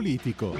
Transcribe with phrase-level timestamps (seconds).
[0.00, 0.54] politico.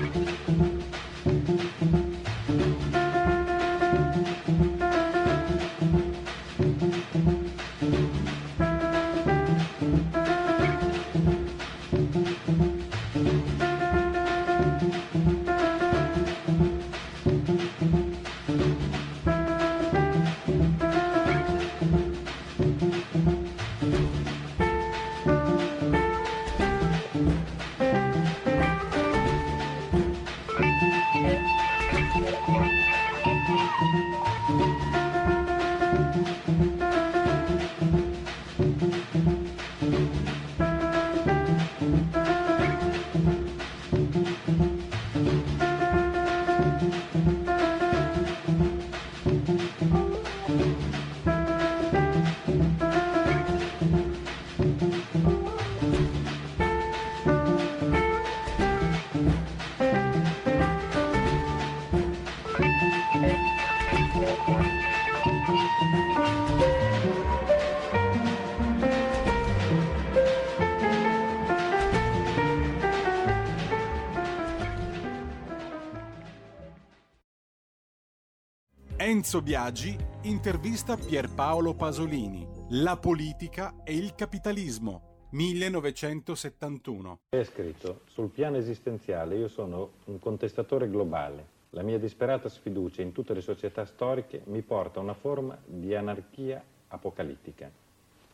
[79.30, 82.44] Enzo Biagi intervista Pierpaolo Pasolini.
[82.70, 85.28] La politica e il capitalismo.
[85.30, 87.20] 1971.
[87.28, 91.46] È scritto, sul piano esistenziale io sono un contestatore globale.
[91.70, 95.94] La mia disperata sfiducia in tutte le società storiche mi porta a una forma di
[95.94, 97.70] anarchia apocalittica.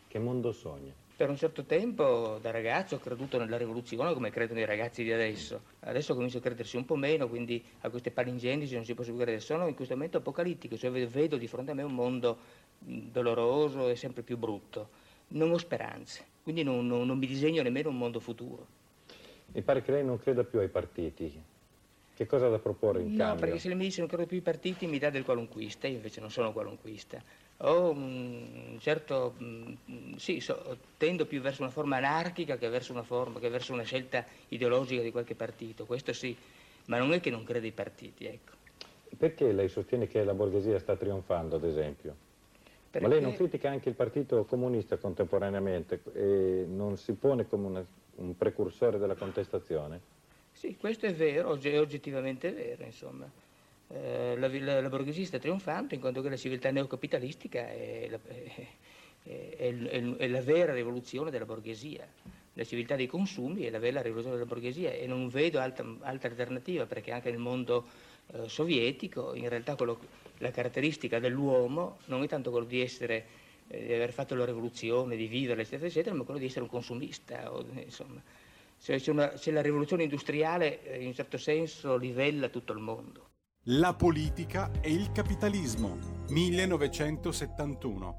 [0.09, 0.95] Che mondo sogna?
[1.17, 5.11] Per un certo tempo da ragazzo ho creduto nella rivoluzione come credono i ragazzi di
[5.11, 5.62] adesso.
[5.81, 9.14] Adesso comincio a credersi un po' meno, quindi a queste palingendici non si può più
[9.14, 9.41] credere.
[9.41, 12.37] Sono in questo momento apocalittico, cioè vedo di fronte a me un mondo
[12.78, 14.91] doloroso e sempre più brutto.
[15.28, 18.66] Non ho speranze, quindi non, non, non mi disegno nemmeno un mondo futuro.
[19.53, 21.32] Mi pare che lei non creda più ai partiti.
[22.15, 23.34] Che cosa ha da proporre in no, cambio?
[23.34, 25.87] No, perché se lei mi dice non credo più ai partiti mi dà del qualunquista,
[25.87, 27.22] io invece non sono qualunquista
[27.59, 29.34] ho un certo,
[30.17, 33.83] sì, so, tendo più verso una forma anarchica che verso una, forma, che verso una
[33.83, 36.37] scelta ideologica di qualche partito, questo sì,
[36.87, 38.53] ma non è che non creda ai partiti, ecco.
[39.17, 42.15] Perché lei sostiene che la borghesia sta trionfando, ad esempio?
[42.91, 43.06] Perché...
[43.06, 47.87] Ma lei non critica anche il Partito Comunista contemporaneamente e non si pone come una,
[48.17, 50.00] un precursore della contestazione?
[50.53, 53.31] Sì, questo è vero, è oggettivamente vero, insomma.
[53.89, 58.19] Eh, la, la, la, borghesia sta trionfando in quanto che la civiltà neocapitalistica è la,
[59.23, 62.07] è, è, è la, vera rivoluzione della borghesia.
[62.55, 66.31] La civiltà dei consumi è la vera rivoluzione della borghesia e non vedo altra, altra
[66.31, 67.87] alternativa perché anche nel mondo
[68.33, 69.99] eh, sovietico in realtà quello,
[70.39, 75.17] la caratteristica dell'uomo non è tanto quello di essere eh, di aver fatto la rivoluzione,
[75.17, 77.53] di vivere, eccetera, eccetera, ma quello di essere un consumista.
[77.53, 78.23] O, insomma,
[78.77, 82.79] se, se, una, se la rivoluzione industriale eh, in un certo senso livella tutto il
[82.79, 83.25] mondo.
[83.71, 88.19] La politica e il capitalismo, 1971.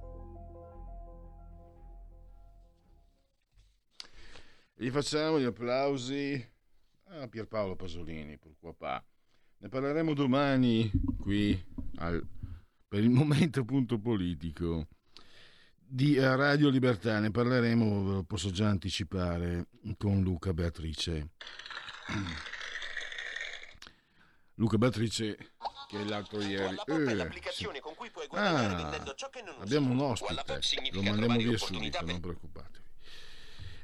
[4.75, 6.45] Gli facciamo gli applausi
[7.05, 8.37] a Pierpaolo Pasolini,
[8.77, 9.01] pas.
[9.59, 11.57] Ne parleremo domani qui
[11.95, 12.27] al,
[12.85, 14.89] per il momento punto politico
[15.77, 17.21] di Radio Libertà.
[17.21, 21.29] Ne parleremo, ve lo posso già anticipare, con Luca Beatrice.
[24.59, 25.37] Luca Beatrice
[25.87, 26.75] che l'altro ieri.
[26.87, 27.67] eh, sì.
[28.31, 28.89] ah,
[29.59, 30.59] abbiamo un ospite.
[30.91, 32.85] lo mandiamo via subito non preoccupatevi.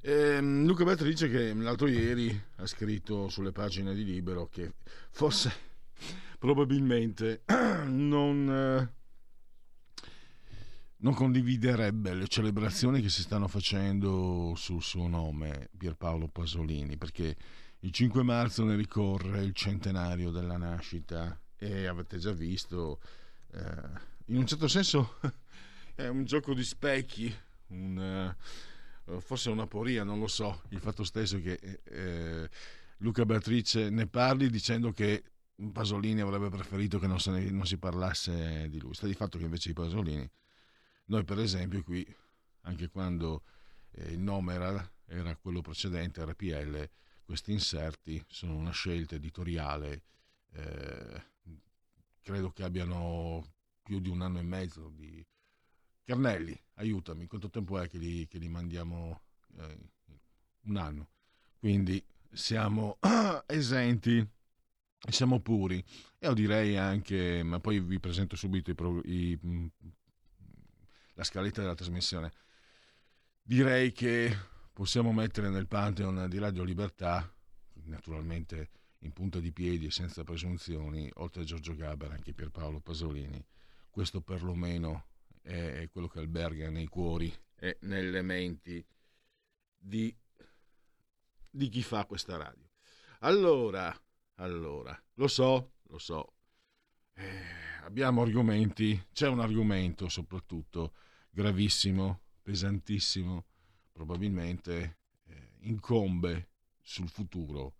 [0.01, 4.73] Eh, Luca Beatrice che l'altro ieri ha scritto sulle pagine di Libero che
[5.11, 5.53] forse
[6.39, 7.43] probabilmente
[7.85, 9.01] non eh,
[10.97, 17.35] non condividerebbe le celebrazioni che si stanno facendo sul suo nome Pierpaolo Pasolini perché
[17.83, 23.01] il 5 marzo ne ricorre il centenario della nascita e avete già visto,
[23.51, 23.89] eh,
[24.27, 25.19] in un certo senso
[25.95, 27.33] è un gioco di specchi,
[27.67, 28.35] un,
[29.05, 32.49] uh, forse una poria, non lo so, il fatto stesso che eh,
[32.97, 35.23] Luca Beatrice ne parli dicendo che
[35.71, 38.93] Pasolini avrebbe preferito che non, ne, non, si parlasse di lui.
[38.93, 40.29] Sta di fatto che invece di Pasolini,
[41.05, 42.05] noi per esempio qui,
[42.61, 43.43] anche quando
[43.91, 46.89] eh, il nome era, era quello precedente, RPL,
[47.23, 50.03] questi inserti sono una scelta editoriale,
[50.51, 51.23] eh,
[52.21, 53.45] credo che abbiano
[53.81, 55.25] più di un anno e mezzo di...
[56.05, 59.21] Carnelli, aiutami, quanto tempo è che li, che li mandiamo?
[59.57, 59.91] Eh,
[60.63, 61.07] un anno.
[61.59, 62.97] Quindi siamo
[63.47, 64.25] esenti,
[65.09, 65.83] siamo puri.
[66.19, 69.65] Io direi anche, ma poi vi presento subito i, i, mm,
[71.13, 72.31] la scaletta della trasmissione.
[73.41, 74.35] Direi che
[74.73, 77.31] possiamo mettere nel Pantheon di Radio Libertà,
[77.85, 83.45] naturalmente in punta di piedi e senza presunzioni, oltre a Giorgio Gaber anche Pierpaolo Pasolini.
[83.89, 85.07] Questo perlomeno
[85.41, 88.83] è quello che alberga nei cuori e nelle menti
[89.77, 90.15] di,
[91.49, 92.67] di chi fa questa radio.
[93.19, 93.95] Allora,
[94.35, 96.33] allora, lo so, lo so,
[97.13, 97.41] eh,
[97.83, 100.93] abbiamo argomenti, c'è un argomento soprattutto
[101.29, 103.45] gravissimo, pesantissimo,
[103.93, 104.97] probabilmente
[105.27, 106.49] eh, incombe
[106.81, 107.75] sul futuro,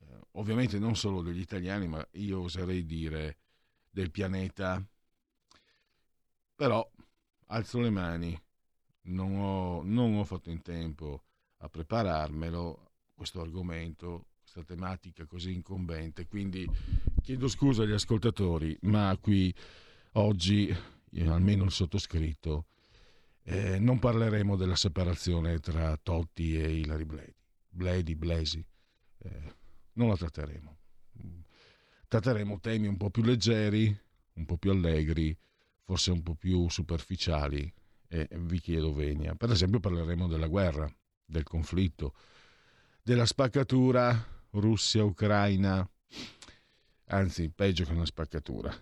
[0.00, 3.36] eh, ovviamente non solo degli italiani, ma io oserei dire
[3.90, 4.82] del pianeta.
[6.54, 6.88] Però
[7.46, 8.40] alzo le mani,
[9.02, 11.24] non ho, non ho fatto in tempo
[11.58, 16.68] a prepararmelo questo argomento, questa tematica così incombente, quindi
[17.22, 19.54] chiedo scusa agli ascoltatori, ma qui
[20.12, 20.74] oggi,
[21.26, 22.66] almeno il sottoscritto,
[23.42, 27.34] eh, non parleremo della separazione tra Totti e Ilari Bledi,
[27.68, 28.64] Bledi, Blesi,
[29.18, 29.54] eh,
[29.94, 30.76] non la tratteremo.
[32.08, 33.96] Tratteremo temi un po' più leggeri,
[34.34, 35.36] un po' più allegri,
[35.84, 37.72] forse un po' più superficiali
[38.08, 39.36] e vi chiedo venia.
[39.36, 40.92] Per esempio parleremo della guerra,
[41.24, 42.14] del conflitto,
[43.02, 45.88] della spaccatura Russia-Ucraina,
[47.06, 48.74] anzi peggio che una spaccatura.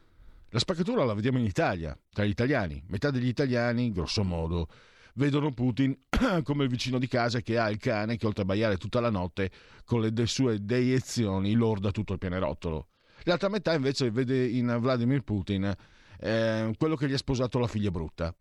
[0.50, 2.82] La spaccatura la vediamo in Italia, tra gli italiani.
[2.86, 4.68] Metà degli italiani, grosso modo,
[5.14, 5.94] vedono Putin
[6.42, 9.10] come il vicino di casa che ha il cane che oltre a baiare tutta la
[9.10, 9.50] notte
[9.84, 12.88] con le sue deiezioni lorda tutto il pianerottolo.
[13.24, 15.70] L'altra metà invece vede in Vladimir Putin
[16.18, 18.34] eh, quello che gli ha sposato la figlia brutta.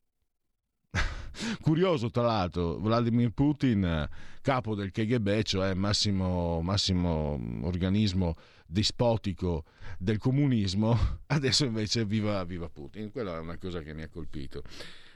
[1.61, 4.07] Curioso, tra l'altro, Vladimir Putin,
[4.41, 8.35] capo del KGB, cioè massimo, massimo organismo
[8.67, 9.63] dispotico
[9.97, 10.97] del comunismo,
[11.27, 13.11] adesso invece viva, viva Putin.
[13.11, 14.61] Quella è una cosa che mi ha colpito.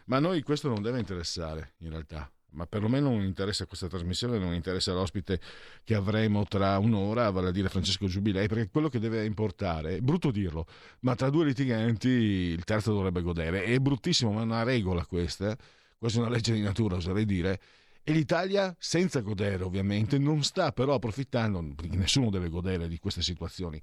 [0.05, 4.37] Ma a noi questo non deve interessare, in realtà ma perlomeno non interessa questa trasmissione,
[4.37, 5.39] non interessa l'ospite
[5.83, 9.99] che avremo tra un'ora, vale a dire Francesco Giubilei, perché quello che deve importare, è
[10.01, 10.65] brutto dirlo,
[11.01, 13.63] ma tra due litiganti il terzo dovrebbe godere.
[13.63, 15.55] È bruttissimo, ma è una regola questa,
[15.97, 17.59] questa è una legge di natura, oserei dire.
[18.03, 23.21] E l'Italia, senza godere ovviamente, non sta però approfittando, perché nessuno deve godere di queste
[23.21, 23.79] situazioni.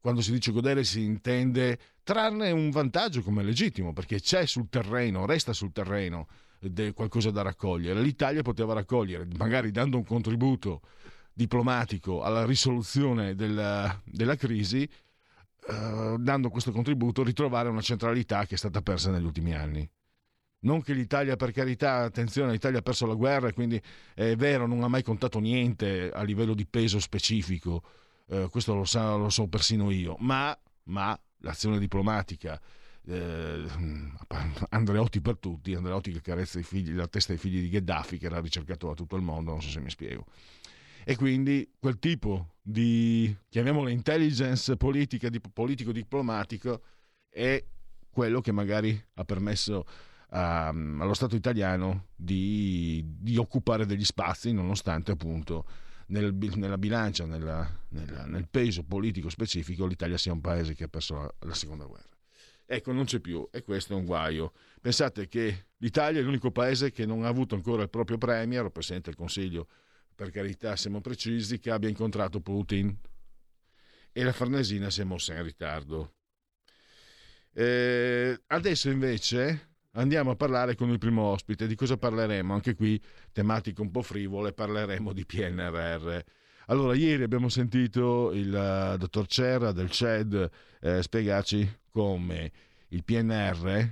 [0.00, 5.26] Quando si dice godere si intende trarne un vantaggio come legittimo, perché c'è sul terreno,
[5.26, 6.28] resta sul terreno
[6.94, 8.00] qualcosa da raccogliere.
[8.00, 10.80] L'Italia poteva raccogliere, magari dando un contributo
[11.32, 18.58] diplomatico alla risoluzione della, della crisi, eh, dando questo contributo, ritrovare una centralità che è
[18.58, 19.88] stata persa negli ultimi anni.
[20.60, 23.80] Non che l'Italia, per carità, attenzione, l'Italia ha perso la guerra quindi
[24.14, 27.82] è vero, non ha mai contato niente a livello di peso specifico,
[28.26, 32.60] eh, questo lo, sa, lo so persino io, ma, ma l'azione diplomatica,
[33.06, 33.64] eh,
[34.70, 38.40] Andreotti per tutti, Andreotti che carezza figli, la testa dei figli di Gheddafi che era
[38.40, 40.26] ricercato da tutto il mondo, non so se mi spiego.
[41.04, 46.82] E quindi quel tipo di, chiamiamolo intelligence politica, di, politico-diplomatico,
[47.30, 47.64] è
[48.10, 49.86] quello che magari ha permesso
[50.30, 55.64] a, allo Stato italiano di, di, occupare degli spazi, nonostante appunto
[56.08, 60.88] nel, nella bilancia, nella, nella, nel peso politico specifico, l'Italia sia un paese che ha
[60.88, 62.16] perso la, la seconda guerra.
[62.70, 64.52] Ecco, non c'è più e questo è un guaio.
[64.80, 68.70] Pensate che l'Italia è l'unico paese che non ha avuto ancora il proprio premier, o
[68.70, 69.68] Presidente del Consiglio,
[70.14, 72.94] per carità siamo precisi, che abbia incontrato Putin.
[74.12, 76.16] E la Farnesina si è mossa in ritardo.
[77.54, 79.67] Eh, adesso invece
[79.98, 81.66] andiamo a parlare con il primo ospite.
[81.66, 82.54] Di cosa parleremo?
[82.54, 83.00] Anche qui
[83.32, 86.18] tematiche un po' frivole, parleremo di PNRR.
[86.66, 90.50] Allora, ieri abbiamo sentito il uh, dottor Cerra del CED
[90.80, 92.52] eh, spiegarci come
[92.88, 93.90] il PNR,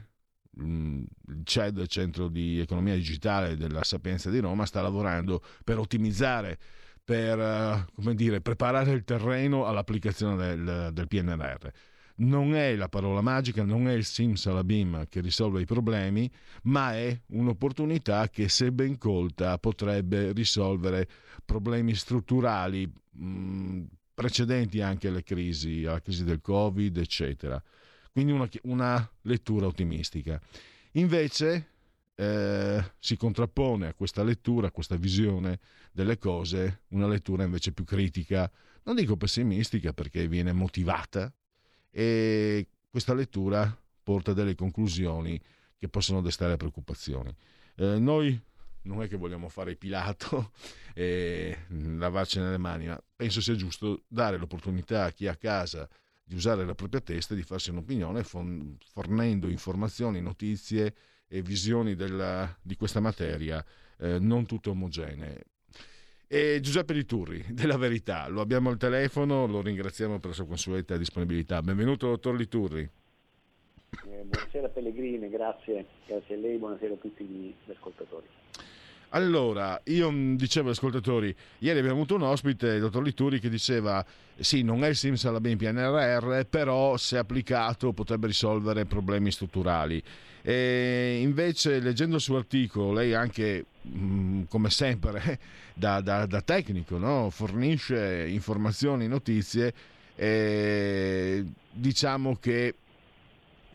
[0.60, 5.78] mm, il CED, il Centro di Economia Digitale della Sapienza di Roma, sta lavorando per
[5.78, 6.58] ottimizzare,
[7.02, 11.72] per uh, dire, preparare il terreno all'applicazione del, del PNR
[12.16, 16.30] non è la parola magica, non è il simsalabim che risolve i problemi,
[16.62, 21.08] ma è un'opportunità che se ben colta potrebbe risolvere
[21.44, 27.62] problemi strutturali mh, mm, precedenti anche alle crisi, alla crisi del Covid, eccetera.
[28.12, 30.40] Quindi una, una lettura ottimistica.
[30.92, 31.68] Invece
[32.14, 35.58] eh, si contrappone a questa lettura, a questa visione
[35.92, 38.50] delle cose, una lettura invece più critica,
[38.84, 41.30] non dico pessimistica perché viene motivata,
[41.98, 45.40] e questa lettura porta delle conclusioni
[45.78, 47.34] che possono destare preoccupazioni.
[47.76, 48.38] Eh, noi
[48.82, 50.52] non è che vogliamo fare il Pilato
[50.92, 55.88] e lavarcene le mani, ma penso sia giusto dare l'opportunità a chi a casa
[56.22, 60.94] di usare la propria testa e di farsi un'opinione fornendo informazioni, notizie
[61.26, 63.64] e visioni della, di questa materia
[64.00, 65.46] eh, non tutte omogenee.
[66.28, 70.96] E Giuseppe Liturri, della Verità, lo abbiamo al telefono, lo ringraziamo per la sua consueta
[70.96, 71.62] disponibilità.
[71.62, 72.80] Benvenuto, dottor Liturri.
[72.80, 78.26] Eh, buonasera Pellegrini, grazie, grazie a lei, buonasera a tutti gli ascoltatori.
[79.10, 84.04] Allora, io dicevo agli ascoltatori, ieri abbiamo avuto un ospite, il dottor Lituri, che diceva
[84.34, 90.02] sì, non è il simsalabim PNRR, però se applicato potrebbe risolvere problemi strutturali.
[90.48, 95.40] E invece, leggendo il suo articolo, lei anche, mm, come sempre,
[95.74, 97.30] da, da, da tecnico, no?
[97.30, 99.74] fornisce informazioni, notizie,
[100.14, 102.76] e diciamo che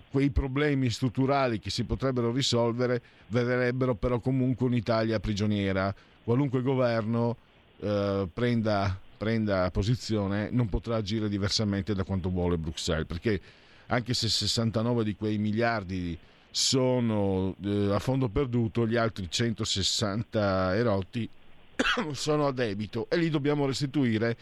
[0.10, 5.94] quei problemi strutturali che si potrebbero risolvere vedrebbero però comunque un'Italia prigioniera.
[6.24, 7.36] Qualunque governo
[7.82, 13.42] eh, prenda, prenda posizione non potrà agire diversamente da quanto vuole Bruxelles, perché
[13.88, 16.18] anche se 69 di quei miliardi
[16.52, 21.28] sono eh, a fondo perduto, gli altri 160 erotti
[22.12, 24.38] sono a debito e li dobbiamo restituire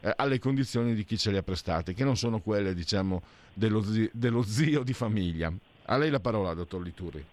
[0.00, 3.22] eh, alle condizioni di chi ce le ha prestate, che non sono quelle, diciamo,
[3.54, 5.52] dello zio, dello zio di famiglia.
[5.86, 7.24] A lei la parola, dottor Lituri.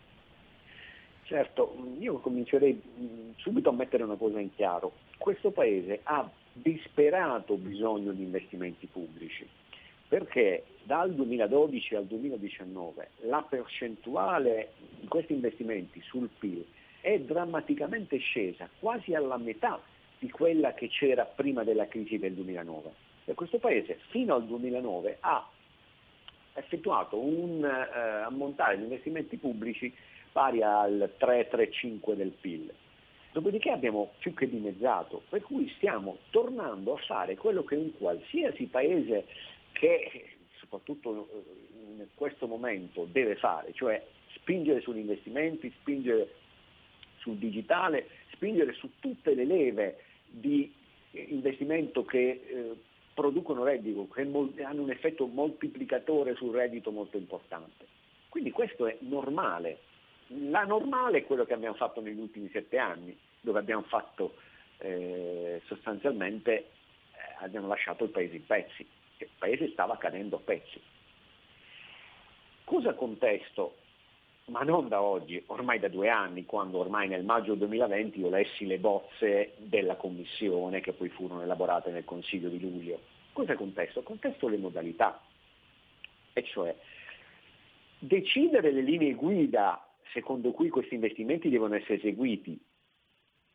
[1.23, 2.81] Certo, io comincerei
[3.37, 4.93] subito a mettere una cosa in chiaro.
[5.17, 9.47] Questo Paese ha disperato bisogno di investimenti pubblici,
[10.11, 16.65] perché dal 2012 al 2019 la percentuale di questi investimenti sul PIL
[16.99, 19.79] è drammaticamente scesa, quasi alla metà
[20.19, 22.91] di quella che c'era prima della crisi del 2009.
[23.23, 25.49] E questo Paese fino al 2009 ha
[26.55, 29.95] effettuato un eh, ammontare di investimenti pubblici
[30.29, 32.69] pari al 3-3-5 del PIL.
[33.31, 38.65] Dopodiché abbiamo più che dimezzato, per cui stiamo tornando a fare quello che un qualsiasi
[38.65, 39.25] paese
[39.81, 40.27] che
[40.59, 43.99] soprattutto eh, in questo momento deve fare, cioè
[44.35, 46.35] spingere sugli investimenti, spingere
[47.17, 50.71] sul digitale, spingere su tutte le leve di
[51.11, 52.75] investimento che eh,
[53.15, 57.87] producono reddito, che hanno un effetto moltiplicatore sul reddito molto importante.
[58.29, 59.79] Quindi questo è normale.
[60.27, 64.35] La normale è quello che abbiamo fatto negli ultimi sette anni, dove abbiamo fatto
[64.77, 66.65] eh, sostanzialmente, eh,
[67.39, 68.85] abbiamo lasciato il paese in pezzi,
[69.25, 70.81] il paese stava cadendo a pezzi.
[72.63, 73.75] Cosa contesto
[74.45, 78.65] ma non da oggi, ormai da due anni, quando ormai nel maggio 2020 io lessi
[78.65, 82.99] le bozze della commissione che poi furono elaborate nel Consiglio di luglio.
[83.31, 84.03] Cosa contesto?
[84.03, 85.21] Contesto le modalità,
[86.33, 86.75] e cioè
[87.97, 92.59] decidere le linee guida secondo cui questi investimenti devono essere eseguiti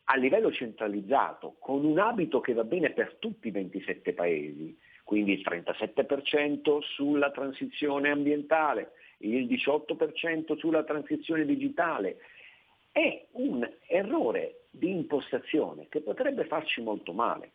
[0.05, 5.35] a livello centralizzato, con un abito che va bene per tutti i 27 paesi, quindi
[5.35, 12.19] il 37% sulla transizione ambientale, il 18% sulla transizione digitale.
[12.91, 17.53] È un errore di impostazione che potrebbe farci molto male,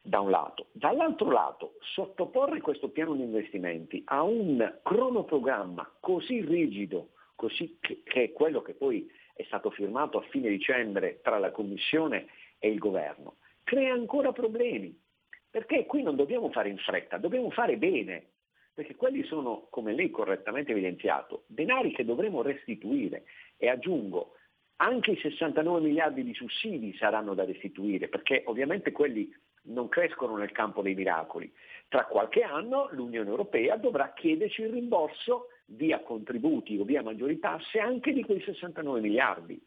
[0.00, 0.66] da un lato.
[0.70, 8.22] Dall'altro lato, sottoporre questo piano di investimenti a un cronoprogramma così rigido, così che, che
[8.22, 12.28] è quello che poi è stato firmato a fine dicembre tra la Commissione
[12.60, 15.06] e il Governo, crea ancora problemi.
[15.50, 18.26] Perché qui non dobbiamo fare in fretta, dobbiamo fare bene,
[18.74, 23.24] perché quelli sono, come lei correttamente evidenziato, denari che dovremo restituire
[23.56, 24.34] e aggiungo,
[24.76, 30.52] anche i 69 miliardi di sussidi saranno da restituire, perché ovviamente quelli non crescono nel
[30.52, 31.52] campo dei miracoli.
[31.88, 37.78] Tra qualche anno l'Unione Europea dovrà chiederci il rimborso via contributi o via maggiori tasse
[37.78, 39.60] anche di quei 69 miliardi.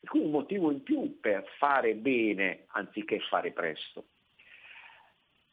[0.00, 4.06] Per cui un motivo in più per fare bene anziché fare presto.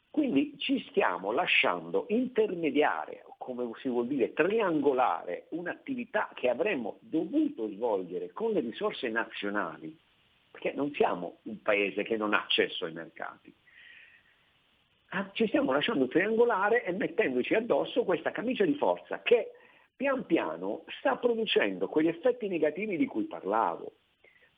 [0.10, 8.32] Quindi ci stiamo lasciando intermediare, come si vuol dire, triangolare un'attività che avremmo dovuto svolgere
[8.32, 9.96] con le risorse nazionali,
[10.52, 13.54] perché non siamo un paese che non ha accesso ai mercati.
[15.10, 19.52] Ah, ci stiamo lasciando triangolare e mettendoci addosso questa camicia di forza che
[19.96, 23.94] pian piano sta producendo quegli effetti negativi di cui parlavo.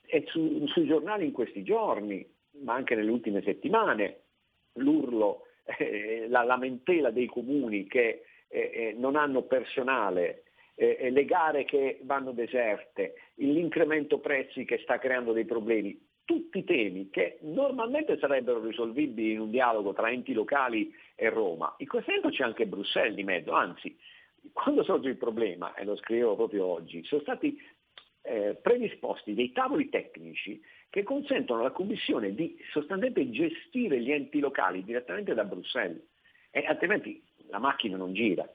[0.06, 2.28] E su, sui giornali in questi giorni,
[2.64, 4.22] ma anche nelle ultime settimane,
[4.80, 5.44] l'urlo
[5.78, 10.44] eh, la lamentela dei comuni che eh, eh non hanno personale,
[10.76, 16.64] eh, eh, le gare che vanno deserte, l'incremento prezzi che sta creando dei problemi, tutti
[16.64, 21.74] temi che normalmente sarebbero risolvibili in un dialogo tra enti locali e Roma.
[21.80, 23.98] In questo momento c'è anche Bruxelles di mezzo, anzi,
[24.54, 27.60] quando sorge il problema, e lo scrivevo proprio oggi, sono stati
[28.30, 34.84] eh, predisposti dei tavoli tecnici che consentono alla Commissione di sostanzialmente gestire gli enti locali
[34.84, 36.02] direttamente da Bruxelles,
[36.52, 38.48] e altrimenti la macchina non gira.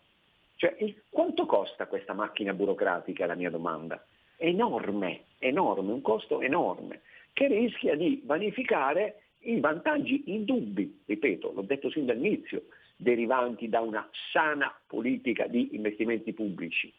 [0.57, 4.04] Cioè, il, quanto costa questa macchina burocratica, la mia domanda?
[4.37, 7.02] Enorme, enorme, un costo enorme.
[7.33, 12.66] che rischia di vanificare i vantaggi indubbi, ripeto, l'ho detto sin dall'inizio,
[12.97, 16.93] derivanti da una sana politica di investimenti pubblici.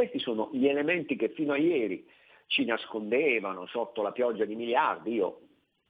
[0.00, 2.08] Questi sono gli elementi che fino a ieri
[2.46, 5.12] ci nascondevano sotto la pioggia di miliardi.
[5.12, 5.40] Io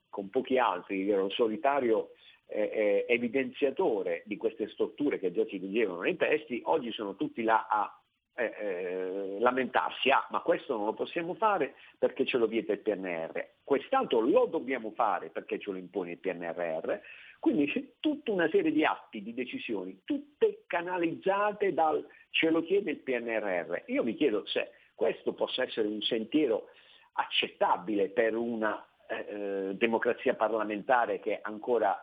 [0.09, 2.11] con pochi altri ero solitario
[2.47, 7.45] eh, eh, evidenziatore di queste strutture che già ci leggevano nei testi, oggi sono tutti
[7.45, 8.01] là a
[8.35, 12.81] eh, eh, lamentarsi, ah ma questo non lo possiamo fare perché ce lo vieta il
[12.81, 16.99] PNR, quest'altro lo dobbiamo fare perché ce lo impone il PNRR,
[17.41, 22.91] quindi c'è tutta una serie di atti, di decisioni, tutte canalizzate dal ce lo chiede
[22.93, 23.85] il PNRR.
[23.87, 26.67] Io mi chiedo se questo possa essere un sentiero
[27.15, 31.99] accettabile per una eh, democrazia parlamentare che ancora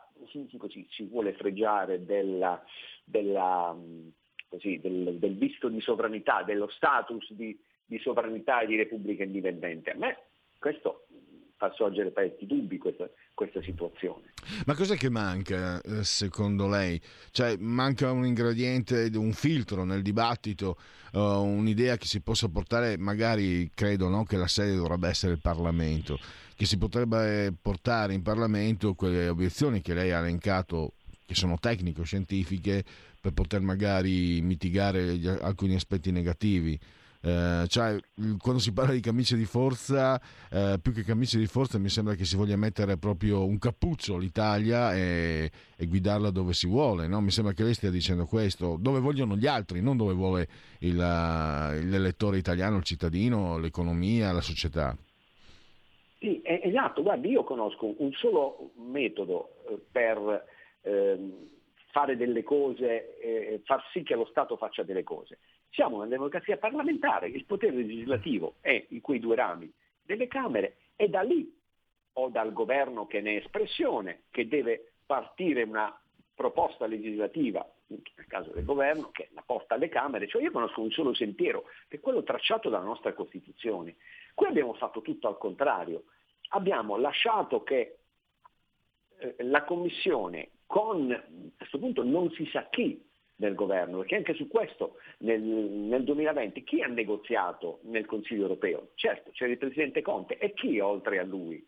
[0.58, 2.62] così, si vuole fregiare della,
[3.04, 3.76] della
[4.48, 9.92] così, del, del, visto di sovranità, dello status di, di sovranità e di repubblica indipendente.
[9.92, 10.18] A me
[10.58, 11.06] questo
[11.58, 14.32] fa sorgere parecchi dubbi questa, questa, situazione.
[14.64, 17.00] Ma cos'è che manca eh, secondo lei?
[17.32, 20.76] Cioè manca un ingrediente, un filtro nel dibattito,
[21.12, 25.40] uh, un'idea che si possa portare, magari credo no, che la sede dovrebbe essere il
[25.40, 26.16] Parlamento,
[26.54, 30.92] che si potrebbe portare in Parlamento quelle obiezioni che lei ha elencato,
[31.26, 32.84] che sono tecnico-scientifiche,
[33.20, 36.78] per poter magari mitigare gli, alcuni aspetti negativi.
[37.20, 37.98] Eh, cioè,
[38.38, 40.20] quando si parla di camicie di forza,
[40.50, 44.16] eh, più che camicie di forza, mi sembra che si voglia mettere proprio un cappuccio
[44.16, 47.06] l'Italia e, e guidarla dove si vuole.
[47.06, 47.20] No?
[47.20, 50.48] Mi sembra che lei stia dicendo questo, dove vogliono gli altri, non dove vuole
[50.80, 54.96] il, l'elettore italiano, il cittadino, l'economia, la società.
[56.18, 60.44] Sì, esatto, guardi, io conosco un solo metodo eh, per
[60.82, 61.32] ehm,
[61.92, 65.38] fare delle cose, eh, far sì che lo Stato faccia delle cose.
[65.70, 71.08] Siamo una democrazia parlamentare, il potere legislativo è in quei due rami delle Camere e
[71.08, 71.54] da lì
[72.14, 75.96] o dal governo che ne è espressione, che deve partire una
[76.34, 80.90] proposta legislativa, nel caso del governo, che la porta alle Camere, cioè io conosco un
[80.90, 83.96] solo sentiero, che è quello tracciato dalla nostra Costituzione.
[84.34, 86.04] Qui abbiamo fatto tutto al contrario,
[86.50, 87.98] abbiamo lasciato che
[89.18, 93.07] eh, la Commissione con a questo punto non si sa chi
[93.38, 98.88] del governo, perché anche su questo nel, nel, 2020 chi ha negoziato nel Consiglio europeo?
[98.96, 101.64] Certo, c'era il Presidente Conte e chi oltre a lui?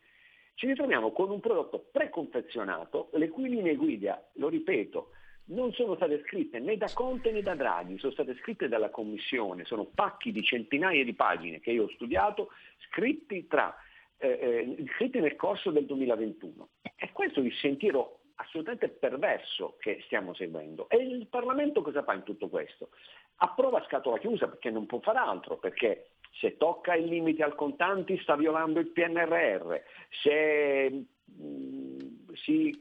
[0.54, 5.10] Ci ritroviamo con un prodotto preconfezionato, le cui linee guida, lo ripeto,
[5.50, 9.64] non sono state scritte né da Conte né da Draghi, sono state scritte dalla Commissione,
[9.64, 12.50] sono pacchi di centinaia di pagine che io ho studiato,
[12.88, 13.72] scritti, tra,
[14.18, 16.68] eh, eh, scritti nel corso del 2021.
[16.96, 20.88] E questo è il sentiero assolutamente perverso che stiamo seguendo.
[20.88, 22.90] E il Parlamento cosa fa in tutto questo?
[23.36, 27.54] Approva a scatola chiusa perché non può fare altro, perché se tocca il limite al
[27.54, 29.76] contanti sta violando il PNRR,
[30.22, 31.98] se mm,
[32.34, 32.76] si,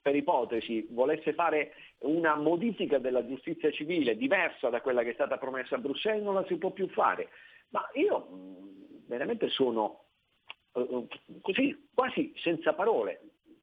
[0.00, 5.38] per ipotesi volesse fare una modifica della giustizia civile diversa da quella che è stata
[5.38, 7.28] promessa a Bruxelles non la si può più fare.
[7.70, 10.04] Ma io mm, veramente sono
[10.72, 11.06] uh,
[11.40, 13.20] così quasi senza parole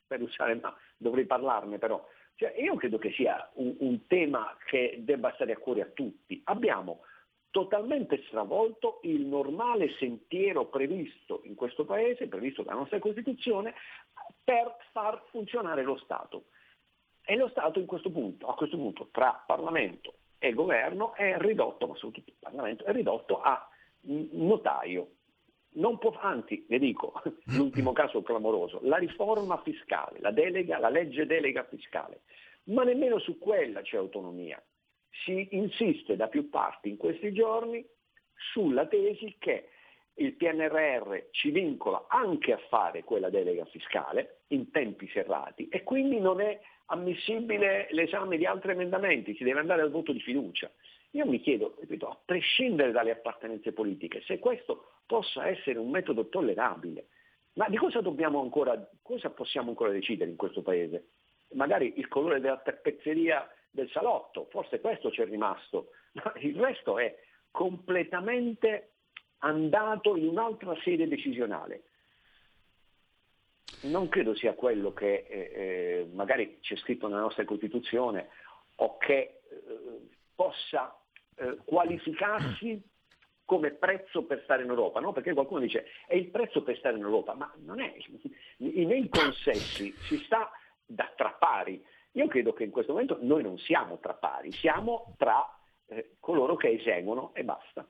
[0.08, 2.03] per usare, ma dovrei parlarne però.
[2.36, 6.41] Cioè, io credo che sia un, un tema che debba stare a cuore a tutti.
[6.45, 7.01] Abbiamo
[7.49, 13.73] totalmente stravolto il normale sentiero previsto in questo Paese, previsto dalla nostra Costituzione,
[14.43, 16.47] per far funzionare lo Stato.
[17.23, 17.81] E lo Stato
[18.12, 22.91] punto, a questo punto tra Parlamento e Governo è ridotto, ma soprattutto il Parlamento, è
[22.91, 23.69] ridotto a
[24.01, 25.08] notaio,
[25.75, 27.21] non può, anzi, le dico,
[27.55, 32.21] l'ultimo caso clamoroso, la riforma fiscale, la, delega, la legge delega fiscale,
[32.65, 34.61] ma nemmeno su quella c'è autonomia.
[35.23, 37.85] Si insiste da più parti in questi giorni
[38.51, 39.69] sulla tesi che
[40.15, 46.19] il PNRR ci vincola anche a fare quella delega fiscale in tempi serrati e quindi
[46.19, 50.71] non è ammissibile l'esame di altri emendamenti, si deve andare al voto di fiducia.
[51.15, 56.28] Io mi chiedo, ripeto, a prescindere dalle appartenenze politiche, se questo possa essere un metodo
[56.28, 57.08] tollerabile.
[57.54, 58.01] Ma di cosa
[58.41, 61.12] ancora, cosa possiamo ancora decidere in questo Paese?
[61.54, 66.99] Magari il colore della tappezzeria del salotto, forse questo ci è rimasto, ma il resto
[66.99, 67.17] è
[67.49, 68.95] completamente
[69.38, 71.84] andato in un'altra sede decisionale.
[73.84, 78.28] Non credo sia quello che eh, eh magari c'è scritto nella nostra Costituzione
[78.75, 80.99] o che eh, possa
[81.36, 82.82] eh, qualificarsi
[83.45, 85.12] come prezzo per stare in Europa, no?
[85.13, 87.93] perché qualcuno dice è il prezzo per stare in Europa, ma non è,
[88.58, 90.50] nei consessi si sta
[90.86, 91.84] da tra pari.
[92.13, 95.45] Io credo che in questo momento noi non siamo tra pari, siamo tra
[95.88, 97.88] eh, coloro che eseguono e basta.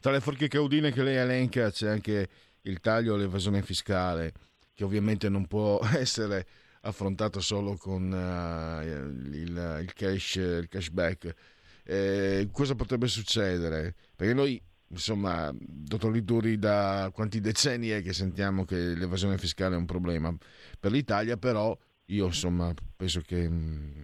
[0.00, 2.28] Tra le forche caudine che lei elenca c'è anche
[2.62, 4.32] il taglio all'evasione fiscale,
[4.74, 6.46] che ovviamente non può essere
[6.82, 11.34] affrontato solo con uh, il, il, cash, il cashback,
[11.84, 13.94] eh, cosa potrebbe succedere?
[14.16, 19.78] Perché noi, insomma, dottor Lituri, da quanti decenni è che sentiamo che l'evasione fiscale è
[19.78, 20.34] un problema?
[20.78, 24.02] Per l'Italia però, io insomma, penso che mm,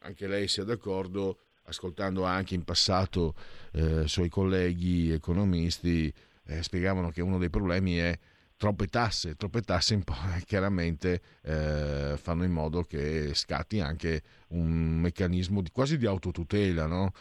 [0.00, 3.34] anche lei sia d'accordo, ascoltando anche in passato
[3.72, 6.12] eh, suoi colleghi economisti,
[6.44, 8.18] eh, spiegavano che uno dei problemi è
[8.58, 10.02] troppe tasse, troppe tasse in,
[10.44, 17.12] chiaramente eh, fanno in modo che scatti anche un meccanismo di, quasi di autotutela, no?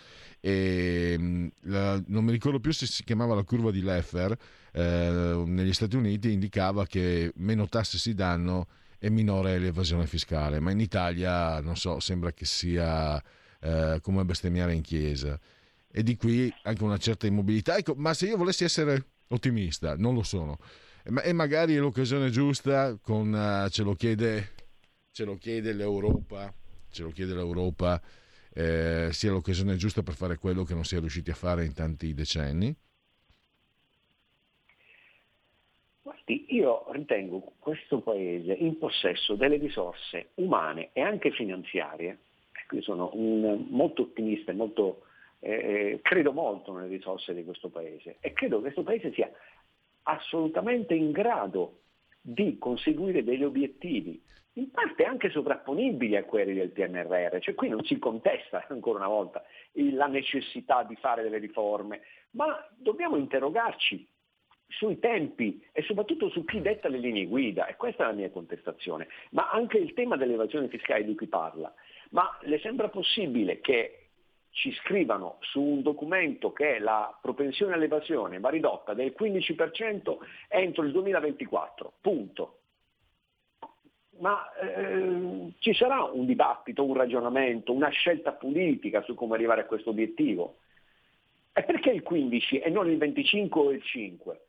[0.42, 4.36] E, mm, la, non mi ricordo più se si chiamava la curva di Leffer,
[4.74, 8.68] eh, negli Stati Uniti indicava che meno tasse si danno
[9.00, 13.24] e minore è l'evasione fiscale, ma in Italia, non so, sembra che sia
[13.60, 15.40] eh, come bestemmiare in chiesa.
[15.90, 17.78] E di qui anche una certa immobilità.
[17.78, 20.58] Ecco, ma se io volessi essere ottimista, non lo sono
[21.24, 24.50] e magari è l'occasione giusta, con, uh, ce, lo chiede,
[25.12, 26.54] ce, lo chiede, l'Europa,
[26.90, 28.02] ce lo chiede l'Europa
[28.58, 31.74] eh, sia l'occasione giusta per fare quello che non si è riusciti a fare in
[31.74, 32.76] tanti decenni?
[36.02, 42.18] Guardi, io ritengo questo Paese in possesso delle risorse umane e anche finanziarie,
[42.72, 45.04] io sono un, molto ottimista molto,
[45.40, 49.30] eh, eh, credo molto nelle risorse di questo Paese e credo che questo Paese sia
[50.08, 51.82] assolutamente in grado
[52.22, 54.22] di conseguire degli obiettivi,
[54.54, 59.08] in parte anche sovrapponibili a quelli del PNRR, cioè qui non si contesta ancora una
[59.08, 59.44] volta
[59.74, 64.08] la necessità di fare delle riforme, ma dobbiamo interrogarci
[64.70, 68.30] sui tempi e soprattutto su chi detta le linee guida, e questa è la mia
[68.30, 71.74] contestazione, ma anche il tema dell'evasione fiscale di cui parla.
[72.12, 74.07] Ma le sembra possibile che
[74.58, 80.18] ci scrivano su un documento che la propensione all'evasione va ridotta del 15%
[80.48, 82.58] entro il 2024, punto.
[84.18, 89.66] Ma eh, ci sarà un dibattito, un ragionamento, una scelta politica su come arrivare a
[89.66, 90.58] questo obiettivo?
[91.54, 94.42] E perché il 15 e non il 25 o il 5?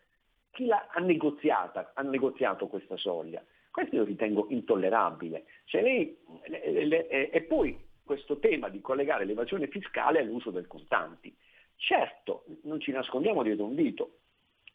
[0.53, 3.45] Chi ha, negoziata, ha negoziato questa soglia?
[3.71, 5.45] Questo io ritengo intollerabile.
[5.73, 6.17] Lei,
[6.47, 11.37] le, le, e poi questo tema di collegare l'evasione fiscale all'uso del contanti.
[11.77, 14.21] Certo, non ci nascondiamo dietro un dito,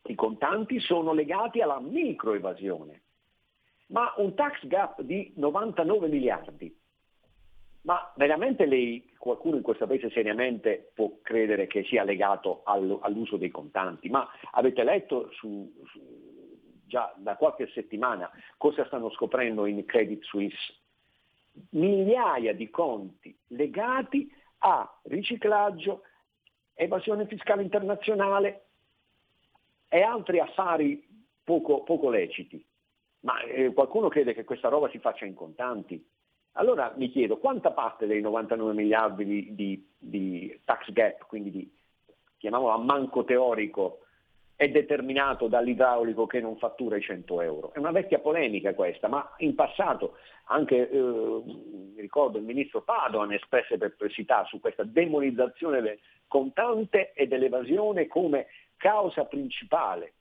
[0.04, 3.02] i contanti sono legati alla microevasione,
[3.88, 6.80] ma un tax gap di 99 miliardi,
[7.82, 13.50] ma veramente lei, qualcuno in questo paese seriamente può credere che sia legato all'uso dei
[13.50, 14.10] contanti?
[14.10, 16.00] Ma avete letto su, su,
[16.86, 20.83] già da qualche settimana cosa stanno scoprendo in Credit Suisse?
[21.72, 26.04] Migliaia di conti legati a riciclaggio,
[26.74, 28.66] evasione fiscale internazionale
[29.88, 31.06] e altri affari
[31.44, 32.66] poco, poco leciti.
[33.22, 36.04] Ma eh, qualcuno crede che questa roba si faccia in contanti?
[36.54, 41.72] Allora mi chiedo quanta parte dei 99 miliardi di, di, di tax gap, quindi di,
[42.38, 44.03] chiamiamolo a manco teorico,
[44.64, 47.74] è determinato dall'idraulico che non fattura i 100 euro.
[47.74, 51.42] È una vecchia polemica questa, ma in passato anche, eh,
[51.98, 58.48] ricordo, il ministro Padoan espresse perplessità su questa demonizzazione del contante e dell'evasione come
[58.78, 60.14] causa principale.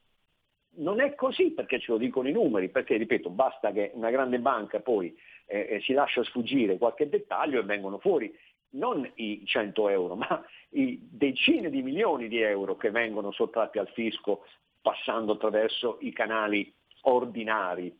[0.75, 4.41] Non è così perché ce lo dicono i numeri, perché ripeto, basta che una grande
[4.41, 8.35] banca poi eh, eh si lascia sfuggire qualche dettaglio e vengono fuori
[8.73, 13.89] non i 100 euro, ma i decine di milioni di euro che vengono sottratti al
[13.89, 14.45] fisco
[14.81, 17.97] passando attraverso i canali ordinari,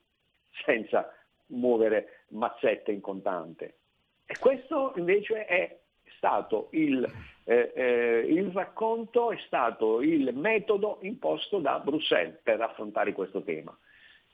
[0.65, 1.13] senza
[1.47, 3.77] muovere mazzette in contante.
[4.27, 5.79] E questo invece è
[6.17, 7.05] stato il,
[7.45, 13.77] eh, eh, il racconto, è stato il metodo imposto da Bruxelles per affrontare questo tema.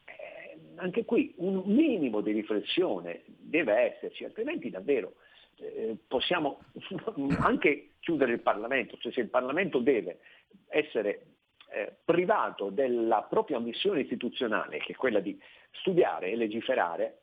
[0.04, 5.14] Eh, anche qui un minimo di riflessione deve esserci, altrimenti davvero
[5.60, 6.60] eh, possiamo
[7.40, 10.20] anche chiudere il Parlamento, cioè se il Parlamento deve
[10.68, 11.26] essere
[11.70, 15.38] eh, privato della propria missione istituzionale, che è quella di
[15.72, 17.20] studiare e legiferare,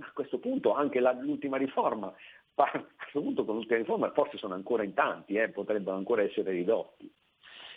[0.00, 2.06] a questo punto anche la, l'ultima riforma,
[2.54, 6.52] a questo punto con l'ultima riforma forse sono ancora in tanti, eh, potrebbero ancora essere
[6.52, 7.12] ridotti.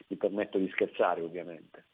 [0.07, 1.85] Mi permetto di scherzare ovviamente.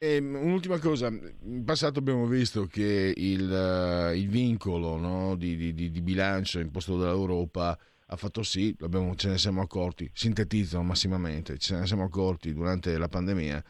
[0.00, 5.56] E ehm, un'ultima cosa, in passato abbiamo visto che il, uh, il vincolo no, di,
[5.56, 8.76] di, di, bilancio imposto dall'Europa ha fatto sì,
[9.16, 13.62] ce ne siamo accorti, sintetizzano massimamente, ce ne siamo accorti durante la pandemia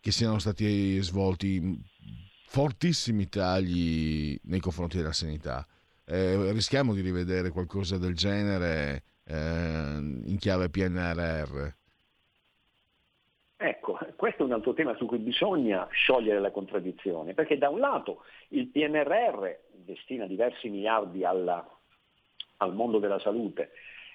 [0.00, 1.80] che siano stati svolti
[2.48, 5.64] fortissimi tagli nei confronti della sanità.
[6.04, 11.68] Eh, rischiamo di rivedere qualcosa del genere eh, in chiave PNRR.
[14.26, 18.24] Questo è un altro tema su cui bisogna sciogliere la contraddizione, perché da un lato
[18.48, 21.64] il PNRR destina diversi miliardi alla,
[22.56, 23.70] al mondo della salute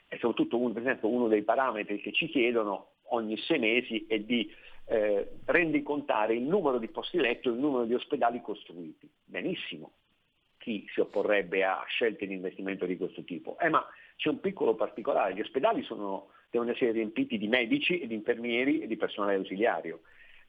[0.10, 4.19] e soprattutto uno, per esempio uno dei parametri che ci chiedono ogni sei mesi è
[4.19, 4.54] di
[4.88, 9.10] eh, rendicontare il numero di posti letto e il numero di ospedali costruiti.
[9.24, 9.93] Benissimo,
[10.58, 13.58] chi si opporrebbe a scelte di investimento di questo tipo?
[13.60, 13.82] Eh, ma
[14.17, 18.82] c'è un piccolo particolare, gli ospedali sono, devono essere riempiti di medici e di infermieri
[18.82, 20.02] e di personale ausiliario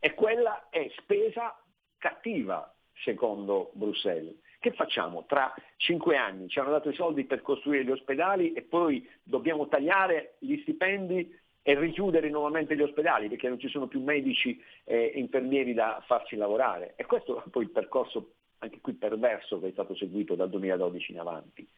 [0.05, 1.57] e quella è spesa
[1.97, 4.35] cattiva secondo Bruxelles.
[4.59, 5.25] Che facciamo?
[5.27, 9.69] Tra cinque anni ci hanno dato i soldi per costruire gli ospedali e poi dobbiamo
[9.69, 15.13] tagliare gli stipendi e richiudere nuovamente gli ospedali perché non ci sono più medici e
[15.15, 16.95] infermieri da farci lavorare.
[16.97, 21.13] E questo è poi il percorso anche qui perverso che è stato seguito dal 2012
[21.13, 21.69] in avanti.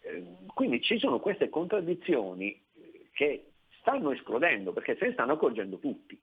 [0.00, 2.60] Ehm, quindi ci sono queste contraddizioni
[3.12, 3.51] che
[3.82, 6.18] stanno esplodendo perché se ne stanno accorgendo tutti.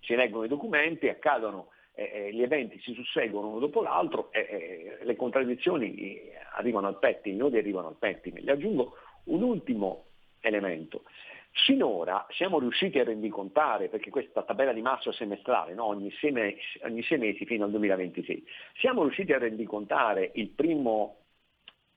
[0.00, 4.40] Si leggono i documenti, accadono eh, eh, gli eventi si susseguono uno dopo l'altro e
[4.40, 6.20] eh, le contraddizioni
[6.56, 8.40] arrivano al pettine, i nodi arrivano al pettine.
[8.40, 10.06] Le aggiungo un ultimo
[10.40, 11.04] elemento.
[11.52, 15.84] Sinora siamo riusciti a rendicontare, perché questa tabella di massa semestrale, no?
[15.84, 18.44] ogni, sei mesi, ogni, sei mesi, fino al 2026,
[18.78, 21.23] siamo riusciti a rendicontare il primo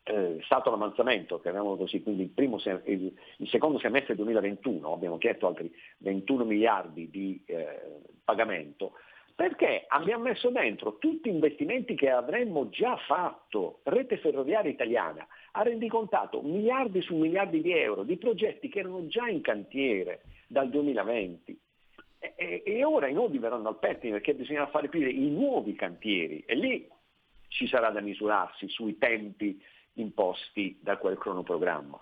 [0.08, 5.48] eh, stato d'avanzamento, chiamiamolo così, quindi il, primo, il, il, secondo semestre 2021, abbiamo chiesto
[5.48, 8.94] altri 21 miliardi di eh, pagamento,
[9.36, 13.82] perché abbiamo messo dentro tutti investimenti che avremmo già fatto.
[13.84, 19.28] Rete ferroviaria italiana ha rendicontato miliardi su miliardi di euro di progetti che erano già
[19.28, 21.60] in cantiere dal 2020.
[22.20, 26.44] E, e, ora i nodi verranno al pettine perché bisogna fare aprire i nuovi cantieri
[26.48, 26.90] e lì
[27.50, 29.62] ci sarà da misurarsi sui tempi
[29.98, 32.00] imposti da quel cronoprogramma,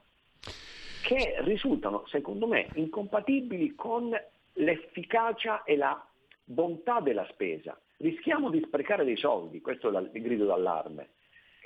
[1.01, 4.11] che risultano, secondo me, incompatibili con
[4.53, 6.07] l'efficacia e la
[6.43, 7.79] bontà della spesa.
[7.97, 11.09] Rischiamo di sprecare dei soldi, questo è il grido d'allarme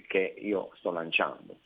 [0.07, 1.59] che io sto lanciando.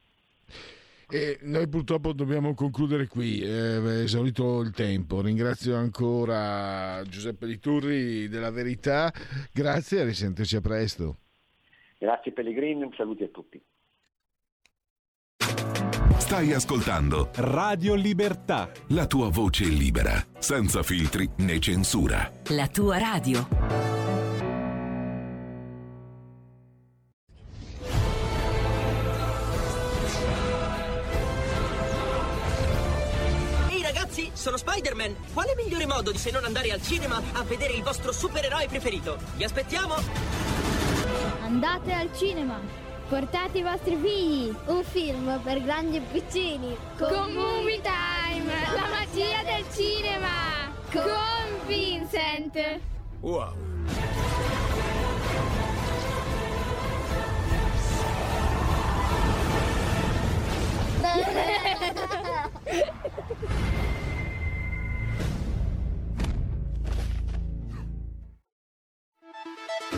[1.10, 5.22] E noi purtroppo dobbiamo concludere qui, è esaurito il tempo.
[5.22, 9.12] Ringrazio ancora Giuseppe Liturri della Verità,
[9.52, 11.18] grazie e risentirci a presto.
[12.00, 13.62] Grazie Pellegrini, saluti a tutti.
[16.18, 18.70] Stai ascoltando Radio Libertà.
[18.90, 22.32] La tua voce libera, senza filtri né censura.
[22.50, 23.48] La tua radio.
[33.70, 35.16] Ehi ragazzi, sono Spider-Man.
[35.34, 39.18] Quale migliore modo di se non andare al cinema a vedere il vostro supereroe preferito?
[39.36, 39.96] Vi aspettiamo!
[41.42, 42.93] Andate al cinema!
[43.14, 44.52] Portate i vostri figli!
[44.66, 46.76] Un film per grandi e piccini!
[46.98, 48.52] Con, con Movie Time!
[48.74, 50.30] La magia del cinema!
[50.92, 52.80] Con Vincent!
[53.20, 53.54] Wow!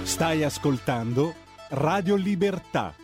[0.03, 1.33] Stai ascoltando
[1.69, 3.03] Radio Libertà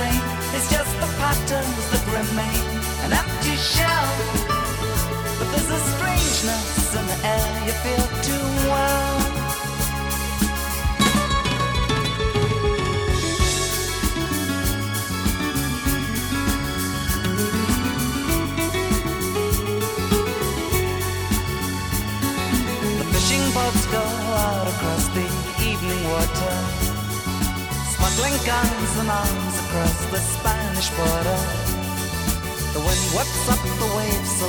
[0.00, 0.24] Same.
[0.56, 2.64] It's just the patterns that remain,
[3.04, 4.10] an empty shell.
[5.38, 9.14] But there's a strangeness in the air you feel too well.
[23.00, 24.04] The fishing boats go
[24.46, 25.26] out across the
[25.68, 26.56] evening water,
[27.94, 31.40] smuggling guns and arms across the Spanish border.
[32.74, 34.46] The wind whips up the waves so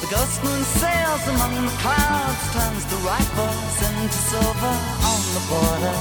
[0.00, 4.76] the ghost moon sails among the clouds, turns the rifles into silver
[5.12, 5.96] on the border.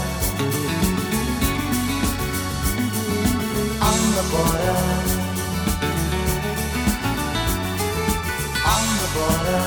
[3.89, 4.79] On the border.
[8.73, 9.63] On the border.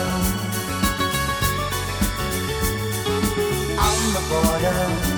[3.88, 5.17] on the border.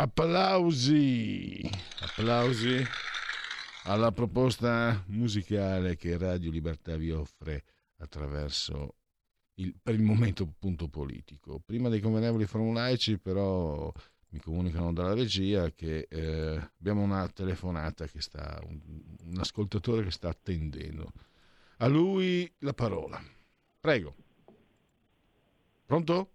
[0.00, 1.60] Applausi,
[2.00, 2.82] applausi
[3.84, 7.64] alla proposta musicale che Radio Libertà vi offre
[7.98, 8.94] attraverso
[9.56, 11.60] il, per il momento punto politico.
[11.62, 13.92] Prima dei convenevoli formulaici però
[14.30, 18.80] mi comunicano dalla regia che eh, abbiamo una telefonata che sta, un,
[19.24, 21.12] un ascoltatore che sta attendendo.
[21.76, 23.22] A lui la parola.
[23.78, 24.14] Prego.
[25.84, 26.30] Pronto?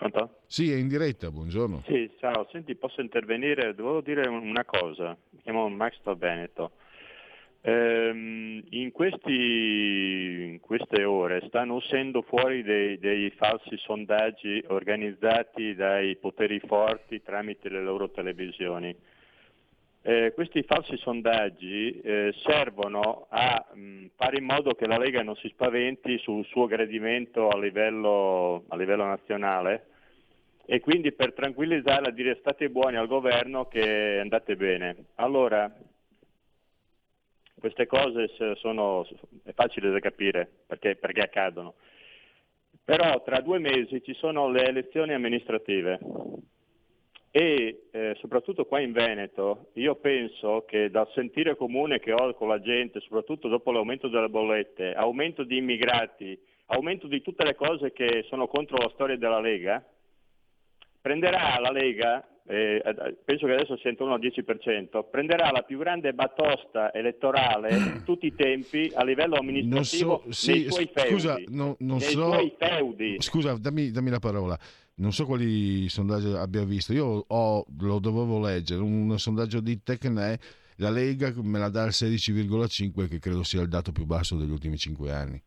[0.00, 0.36] Pronto?
[0.46, 1.82] Sì, è in diretta, buongiorno.
[1.84, 3.74] Sì, ciao, senti, posso intervenire?
[3.74, 6.70] Devo dire una cosa, mi chiamo Max dal Veneto.
[7.60, 16.16] Ehm, in, questi, in queste ore stanno uscendo fuori dei, dei falsi sondaggi organizzati dai
[16.16, 18.96] poteri forti tramite le loro televisioni.
[20.00, 25.36] Eh, questi falsi sondaggi eh, servono a mh, fare in modo che la Lega non
[25.36, 29.88] si spaventi sul suo gradimento a livello, a livello nazionale
[30.72, 35.06] e quindi per tranquillizzarla dire state buoni al governo che andate bene.
[35.16, 35.68] Allora,
[37.58, 39.04] queste cose sono,
[39.42, 41.74] è facile da capire perché, perché accadono,
[42.84, 45.98] però tra due mesi ci sono le elezioni amministrative
[47.32, 52.46] e eh, soprattutto qua in Veneto io penso che dal sentire comune che ho con
[52.46, 57.90] la gente, soprattutto dopo l'aumento delle bollette, aumento di immigrati, aumento di tutte le cose
[57.90, 59.84] che sono contro la storia della Lega,
[61.00, 62.82] prenderà la Lega, eh,
[63.24, 68.26] penso che adesso sia intorno al 10%, prenderà la più grande batosta elettorale di tutti
[68.26, 71.10] i tempi a livello amministrativo so, sì, suoi feudi.
[71.10, 72.32] Scusa, no, non so.
[73.18, 74.58] Scusa, dammi, dammi la parola.
[74.96, 76.92] Non so quali sondaggi abbia visto.
[76.92, 80.38] Io ho, lo dovevo leggere, un sondaggio di Tecne,
[80.76, 84.50] la Lega me la dà al 16,5 che credo sia il dato più basso degli
[84.50, 85.42] ultimi 5 anni.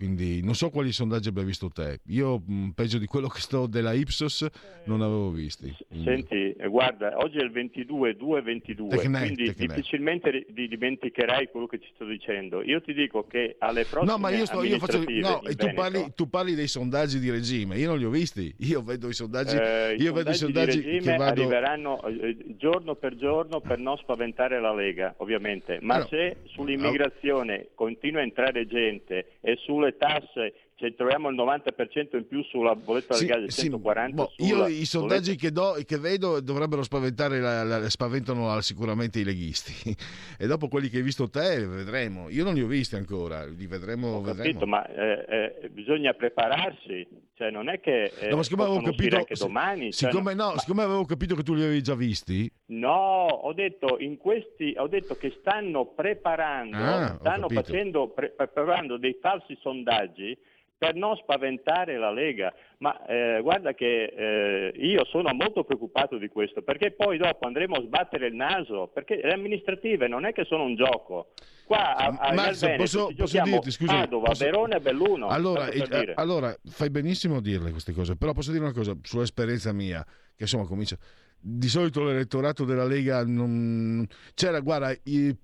[0.00, 2.00] Quindi non so quali sondaggi abbia visto te.
[2.06, 4.46] Io mh, peggio di quello che sto della Ipsos
[4.84, 5.76] non avevo visti.
[5.88, 6.04] Quindi.
[6.06, 9.66] Senti, eh, guarda, oggi è il 22, 2 22, Tecne, quindi Tecne.
[9.66, 12.62] difficilmente dimenticherai quello che ti sto dicendo.
[12.62, 15.00] Io ti dico che alle prossime No, ma io, sto, io faccio.
[15.00, 17.76] No, e tu Veneto- parli, tu parli dei sondaggi di regime.
[17.76, 18.54] Io non li ho visti.
[18.60, 19.56] Io vedo i sondaggi.
[19.56, 21.42] Eh, io vedo i sondaggi di regime che vado.
[21.42, 25.78] arriveranno eh, giorno per giorno per non spaventare la Lega, ovviamente.
[25.82, 30.52] Ma Allora, se sull'immigrazione continua a entrare gente e sulle tasse
[30.88, 34.32] ci troviamo il 90% in più sulla bolletta del Sì, gas del sì, 140 boh,
[34.38, 39.94] io i sondaggi che, do, che vedo dovrebbero spaventare la, la- spaventano sicuramente i leghisti
[40.38, 43.66] e dopo quelli che hai visto te vedremo io non li ho visti ancora li
[43.66, 44.42] vedremo, Ho vedremo.
[44.42, 45.24] capito, ma eh,
[45.62, 49.92] eh, bisogna prepararsi, cioè non è che eh, No, ma siccome avevo capito, anche domani.
[49.92, 53.52] cioè, siccome, no- no, siccome avevo capito che tu li avevi già visti, No, ho
[53.52, 59.56] detto, in questi, ho detto che stanno preparando, Ah, stanno facendo, pre- preparando dei falsi
[59.60, 60.36] sondaggi
[60.80, 62.54] per non spaventare la Lega.
[62.78, 67.76] Ma eh, guarda che eh, io sono molto preoccupato di questo, perché poi dopo andremo
[67.76, 71.32] a sbattere il naso, perché le amministrative non è che sono un gioco.
[71.66, 75.28] Qua a, a Max, Veneto posso, posso dirti, scusa, Padova, posso- Verona e Belluno.
[75.28, 78.96] Allora, per eh, allora, fai benissimo a dirle queste cose, però posso dire una cosa
[79.02, 80.96] sull'esperienza mia, che insomma comincia.
[81.42, 84.94] Di solito l'elettorato della Lega non c'era, guarda,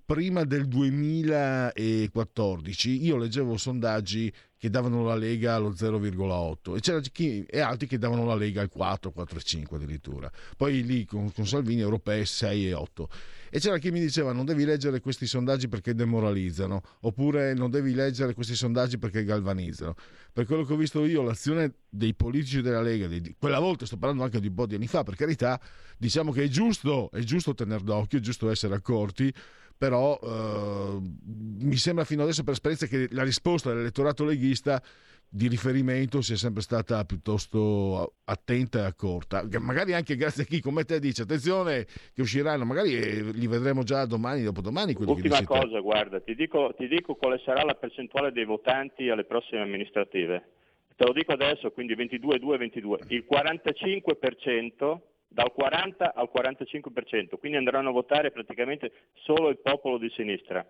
[0.05, 7.43] prima del 2014 io leggevo sondaggi che davano la Lega allo 0,8 e c'era chi,
[7.43, 10.31] e altri che davano la Lega al 4, 4,5 addirittura.
[10.55, 13.09] Poi lì con, con Salvini europee 6 e 8.
[13.49, 17.93] E c'era chi mi diceva non devi leggere questi sondaggi perché demoralizzano, oppure non devi
[17.93, 19.95] leggere questi sondaggi perché galvanizzano.
[20.33, 23.97] Per quello che ho visto io, l'azione dei politici della Lega, di- quella volta sto
[23.97, 25.59] parlando anche di un po' di anni fa, per carità,
[25.97, 29.33] diciamo che è giusto, è giusto tenere d'occhio, è giusto essere accorti,
[29.77, 30.99] però eh,
[31.59, 34.81] mi sembra fino adesso per esperienza che la risposta dell'elettorato leghista
[35.29, 40.83] di riferimento sia sempre stata piuttosto attenta e accorta, magari anche grazie a chi come
[40.83, 45.45] te dice attenzione che usciranno, magari eh, li vedremo già domani, dopodomani Ultima dici te.
[45.45, 50.49] cosa, guarda, ti dico, ti dico quale sarà la percentuale dei votanti alle prossime amministrative.
[50.95, 53.05] Te lo dico adesso, quindi 22-2-22.
[53.09, 60.09] Il 45% dal 40 al 45%, quindi andranno a votare praticamente solo il popolo di
[60.09, 60.65] sinistra.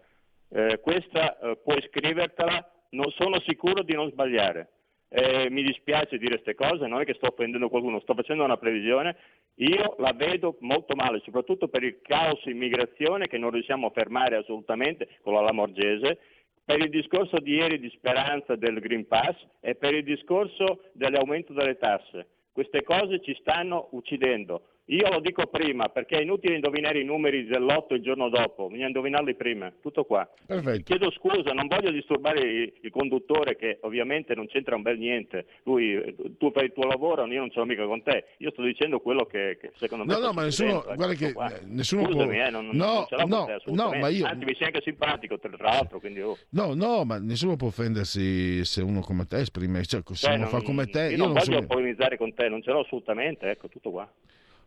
[0.49, 4.69] Eh, questa eh, puoi scrivertela, non sono sicuro di non sbagliare.
[5.09, 8.57] Eh, mi dispiace dire queste cose, non è che sto offendendo qualcuno, sto facendo una
[8.57, 9.15] previsione.
[9.55, 14.35] Io la vedo molto male, soprattutto per il caos immigrazione che non riusciamo a fermare
[14.35, 16.19] assolutamente con la Lamorgese,
[16.63, 21.53] per il discorso di ieri di speranza del Green Pass e per il discorso dell'aumento
[21.53, 22.27] delle tasse.
[22.57, 24.76] Queste cose ci stanno uccidendo.
[24.89, 28.87] Io lo dico prima perché è inutile indovinare i numeri dell'otto il giorno dopo, bisogna
[28.87, 29.69] indovinarli prima.
[29.81, 30.29] Tutto qua.
[30.45, 30.83] Perfetto.
[30.83, 35.45] Chiedo scusa, non voglio disturbare il, conduttore che ovviamente non c'entra un bel niente.
[35.63, 38.27] Lui, tu fai il tuo lavoro, io non ce l'ho mica con te.
[38.37, 41.53] Io sto dicendo quello che, che secondo me No, no, ma nessuno, guarda che qua.
[41.53, 42.45] eh, nessuno Scusami, può...
[42.45, 44.25] eh, non, no, non ce l'ho con no, te, no, ma io...
[44.25, 46.37] Anzi, mi sei anche simpatico, tra l'altro, quindi oh.
[46.51, 50.43] No, no, ma nessuno può offendersi se uno come te esprime, cioè se Cioè, uno
[50.43, 51.67] non- fa come te, io, io non non voglio so...
[51.67, 54.09] polemizzare con te, non ce l'ho assolutamente, ecco, tutto qua.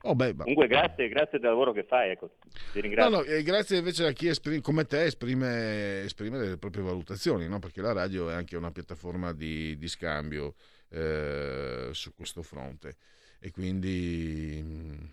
[0.02, 2.30] Oh, beh, Comunque grazie, grazie del lavoro che fai, ecco.
[2.72, 3.18] Ti No, ringrazio.
[3.18, 7.58] no, e grazie invece a chi esprime, come te esprime, esprime le proprie valutazioni, no?
[7.58, 10.54] perché la radio è anche una piattaforma di, di scambio
[10.90, 12.96] eh, su questo fronte.
[13.38, 15.04] E quindi mm,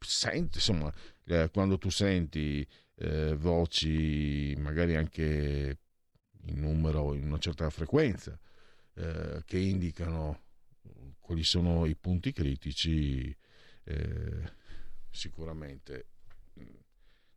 [0.00, 0.92] senti, insomma,
[1.26, 2.66] eh, quando tu senti
[2.96, 5.78] eh, voci magari anche
[6.46, 8.38] in numero, in una certa frequenza,
[8.94, 10.40] eh, che indicano
[11.30, 13.34] quali sono i punti critici,
[13.84, 14.52] eh,
[15.10, 16.06] sicuramente
[16.54, 16.62] mh,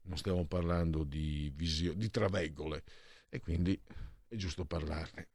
[0.04, 2.84] non stiamo parlando di, visio- di traveggole
[3.30, 3.80] e quindi
[4.28, 5.28] è giusto parlarne.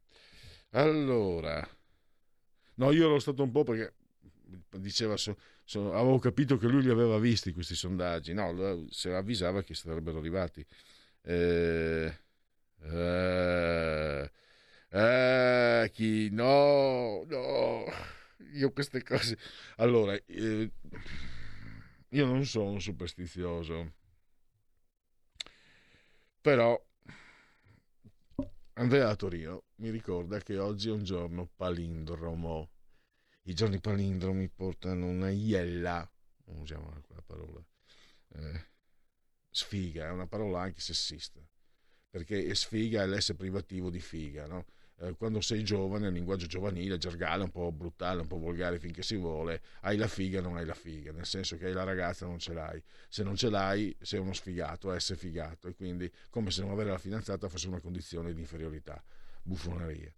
[0.70, 1.64] Allora,
[2.76, 3.94] no, io ero stato un po' perché
[4.78, 9.62] diceva, so- so- avevo capito che lui li aveva visti questi sondaggi, no, se avvisava
[9.62, 10.64] che sarebbero arrivati.
[11.22, 12.12] Eh,
[12.82, 14.30] eh,
[14.90, 16.28] eh, chi?
[16.30, 17.84] No, no,
[18.52, 19.38] io queste cose.
[19.76, 20.70] Allora, eh,
[22.08, 23.94] io non sono superstizioso,
[26.40, 26.80] però
[28.74, 32.70] Andrea Torino mi ricorda che oggi è un giorno palindromo.
[33.42, 36.08] I giorni palindromi portano una iella,
[36.44, 37.64] non usiamo quella parola,
[38.34, 38.66] eh,
[39.50, 41.40] sfiga, è una parola anche sessista,
[42.10, 44.66] perché sfiga è l'esse privativo di figa, no?
[45.00, 49.14] Eh, quando sei giovane, linguaggio giovanile, gergale, un po' brutale, un po' volgare finché si
[49.16, 52.38] vuole, hai la figa, non hai la figa, nel senso che hai la ragazza, non
[52.40, 52.82] ce l'hai.
[53.08, 56.90] Se non ce l'hai, sei uno sfigato, essere figato, e quindi come se non avere
[56.90, 59.00] la fidanzata fosse una condizione di inferiorità,
[59.42, 60.12] buffoneria.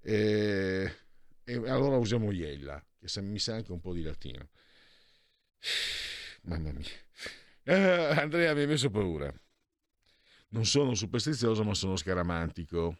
[0.00, 0.92] E,
[1.44, 4.48] e allora usiamo iella, che mi sa anche un po' di latino.
[6.44, 6.88] Mamma mia.
[7.64, 7.74] Eh,
[8.18, 9.30] Andrea mi hai messo paura.
[10.48, 12.96] Non sono superstizioso, ma sono scaramantico.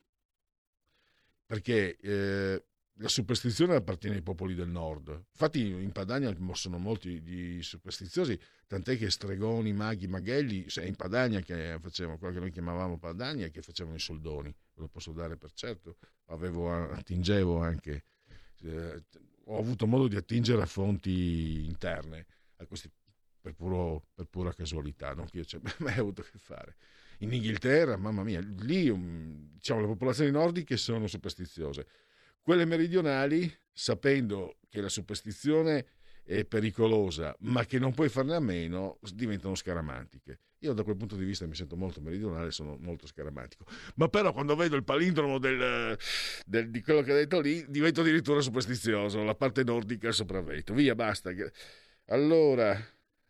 [1.47, 2.65] Perché eh,
[2.99, 5.09] la superstizione appartiene ai popoli del nord.
[5.31, 11.41] Infatti in Padania sono molti di superstiziosi, tant'è che stregoni, maghi, maghelli, cioè in Padania
[11.41, 15.53] che facevano quello che noi chiamavamo Padania, che facevano i soldoni, lo posso dare per
[15.53, 15.97] certo.
[16.27, 18.05] Avevo, attingevo anche,
[18.63, 19.05] eh,
[19.45, 22.27] ho avuto modo di attingere a fonti interne,
[22.57, 22.91] a questi
[23.41, 26.77] per, puro- per pura casualità, non che io ci abbia mai avuto a che fare.
[27.19, 31.87] In Inghilterra, mamma mia, lì um, diciamo, le popolazioni nordiche sono superstiziose.
[32.41, 35.87] Quelle meridionali, sapendo che la superstizione
[36.23, 40.41] è pericolosa, ma che non puoi farne a meno, diventano scaramantiche.
[40.59, 43.64] io da quel punto di vista mi sento molto meridionale, sono molto scaramantico.
[43.97, 45.97] Ma però quando vedo il palindromo del,
[46.45, 50.75] del, di quello che ha detto lì, divento addirittura superstizioso, la parte nordica sopravvento.
[50.75, 51.31] Via, basta.
[52.07, 52.77] Allora,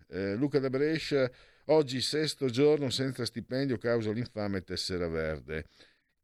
[0.09, 1.31] eh, Luca da Brescia,
[1.67, 5.69] oggi sesto giorno senza stipendio causa l'infame tessera verde.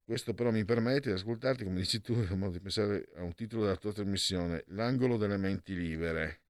[0.05, 3.35] Questo però mi permette di ascoltarti, come dici tu, in modo di pensare a un
[3.35, 6.41] titolo della tua trasmissione, L'angolo delle menti libere.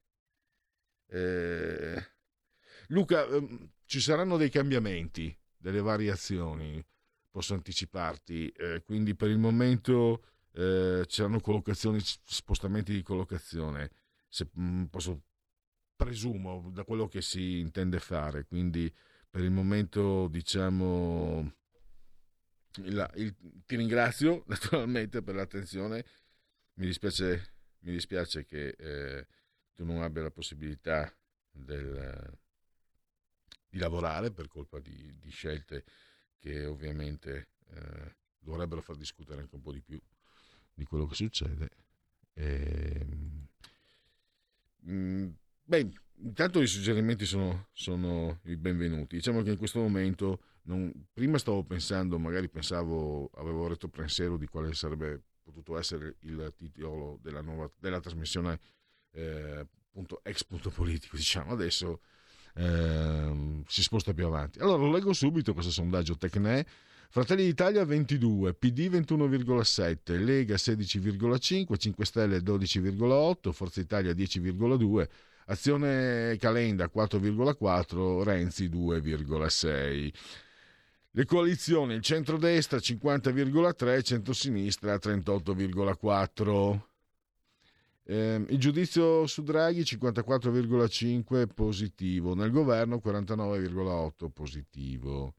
[1.06, 2.10] Eh,
[2.88, 6.84] Luca, ehm, ci saranno dei cambiamenti, delle variazioni,
[7.30, 13.90] posso anticiparti, eh, quindi per il momento eh, c'erano collocazioni, spostamenti di collocazione,
[14.28, 15.22] se, mh, mm, posso,
[16.04, 18.92] presumo da quello che si intende fare, quindi
[19.30, 21.54] per il momento diciamo
[22.76, 23.34] il, il,
[23.66, 26.04] ti ringrazio naturalmente per l'attenzione,
[26.74, 29.26] mi dispiace, mi dispiace che eh,
[29.74, 31.12] tu non abbia la possibilità
[31.50, 32.38] del,
[33.68, 35.84] di lavorare per colpa di, di scelte
[36.38, 40.00] che ovviamente eh, dovrebbero far discutere anche un po' di più
[40.74, 41.70] di quello che succede.
[42.34, 43.06] E,
[44.88, 45.30] mm,
[45.72, 45.88] beh,
[46.24, 49.16] intanto i suggerimenti sono, sono i benvenuti.
[49.16, 54.46] Diciamo che in questo momento non, prima stavo pensando, magari pensavo, avevo retto pensiero di
[54.46, 58.60] quale sarebbe potuto essere il titolo della, nuova, della trasmissione
[59.12, 61.52] eh, punto, ex punto politico, diciamo.
[61.52, 62.00] Adesso
[62.56, 64.58] eh, si sposta più avanti.
[64.58, 66.66] Allora lo leggo subito questo sondaggio Tecne.
[67.08, 75.08] Fratelli d'Italia 22, PD 21,7, Lega 16,5, 5 Stelle 12,8, Forza Italia 10,2,
[75.46, 80.12] Azione Calenda 4,4, Renzi 2,6.
[81.10, 86.80] Le coalizioni, il centrodestra 50,3, centrosinistra 38,4.
[88.04, 95.34] Eh, il giudizio su Draghi 54,5 positivo, nel governo 49,8 positivo.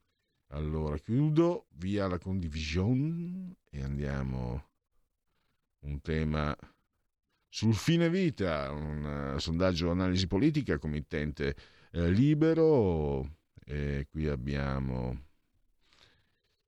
[0.50, 4.70] Allora chiudo via la condivisione e andiamo
[5.80, 6.56] un tema
[7.54, 11.56] sul fine vita, un uh, sondaggio analisi politica, committente
[11.92, 15.26] eh, libero e qui abbiamo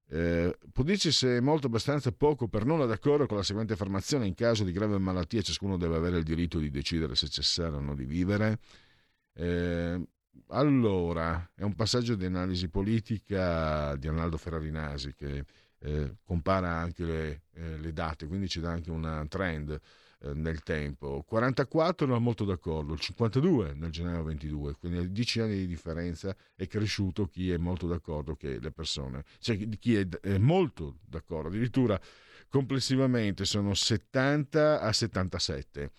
[0.08, 4.28] eh, può dirci se è molto abbastanza poco per non d'accordo con la seguente affermazione:
[4.28, 7.80] in caso di grave malattia ciascuno deve avere il diritto di decidere se cessare o
[7.80, 8.60] no di vivere.
[9.34, 10.00] Eh,
[10.50, 15.46] allora, è un passaggio di analisi politica di Arnaldo Ferrarinasi che
[15.80, 19.82] eh, compara anche le, eh, le, date, quindi ci dà anche un trend eh,
[20.34, 21.23] nel tempo.
[21.28, 26.36] 44 non molto d'accordo, il 52 nel gennaio 22, quindi a 10 anni di differenza
[26.55, 31.49] è cresciuto chi è molto d'accordo che le persone, cioè chi è, è molto d'accordo,
[31.49, 31.99] addirittura
[32.49, 35.91] complessivamente sono 70 a 77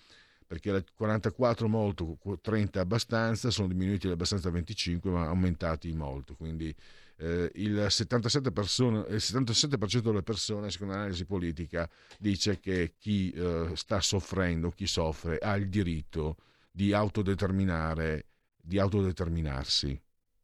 [0.46, 6.74] perché 44 molto, 30 abbastanza, sono diminuiti abbastanza 25 ma aumentati molto, quindi
[7.18, 11.88] eh, il, 77 persone, il 77% delle persone, secondo l'analisi politica,
[12.18, 16.36] dice che chi eh, sta soffrendo, chi soffre, ha il diritto
[16.70, 20.00] di autodeterminare, di autodeterminarsi.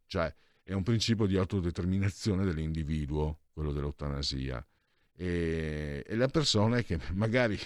[0.06, 4.64] Cioè è un principio di autodeterminazione dell'individuo, quello dell'eutanasia.
[5.14, 7.58] E, e le persone che magari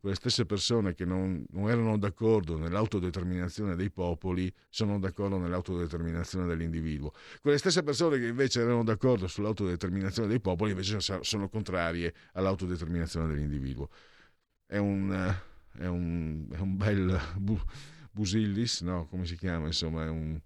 [0.00, 7.12] quelle stesse persone che non, non, erano d'accordo nell'autodeterminazione dei popoli sono d'accordo nell'autodeterminazione dell'individuo.
[7.40, 13.88] Quelle stesse persone che invece erano d'accordo sull'autodeterminazione dei popoli invece sono contrarie all'autodeterminazione dell'individuo.
[14.66, 15.34] È un,
[15.76, 17.60] è un, è un bel bu,
[18.10, 19.06] busillis, no?
[19.06, 19.66] come si chiama?
[19.66, 20.40] Insomma, è un,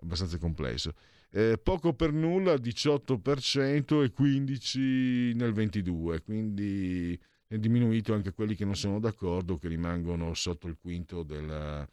[0.00, 0.92] abbastanza complesso.
[1.30, 7.18] Eh, poco per nulla, 18% e 15% nel 22%, quindi
[7.48, 11.86] diminuito anche quelli che non sono d'accordo, che rimangono sotto il quinto della,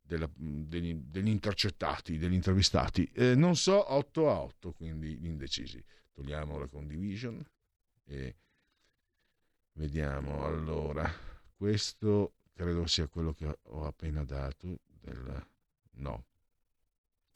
[0.00, 3.08] della, degli, degli, intercettati, degli intervistati.
[3.12, 5.82] Eh, non so, 8 a 8, quindi gli indecisi.
[6.12, 7.42] Togliamo la condivision
[8.04, 8.34] e
[9.74, 10.44] vediamo.
[10.44, 11.10] Allora,
[11.56, 14.80] questo credo sia quello che ho appena dato.
[15.00, 15.46] Del...
[15.92, 16.24] No.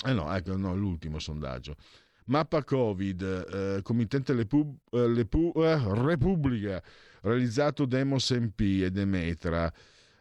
[0.04, 1.76] Eh no, ecco, no, l'ultimo sondaggio.
[2.26, 6.82] Mappa Covid, eh, committente Lepu, eh, Lepu, eh, Repubblica
[7.24, 9.72] realizzato Demos MP e Demetra.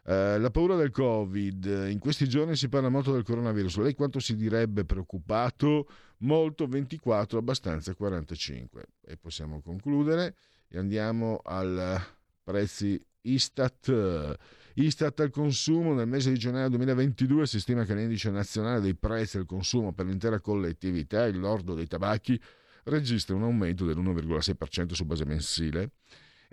[0.06, 4.20] Uh, la paura del Covid, in questi giorni si parla molto del coronavirus, lei quanto
[4.20, 5.88] si direbbe preoccupato?
[6.20, 8.86] Molto 24, abbastanza 45.
[9.06, 10.36] E possiamo concludere
[10.68, 12.02] e andiamo al
[12.44, 14.38] prezzi Istat.
[14.76, 19.38] Istat al consumo nel mese di gennaio 2022 si stima che l'indice nazionale dei prezzi
[19.38, 22.42] al consumo per l'intera collettività, il lordo dei tabacchi,
[22.86, 25.92] registra un aumento dell'1,6% su base mensile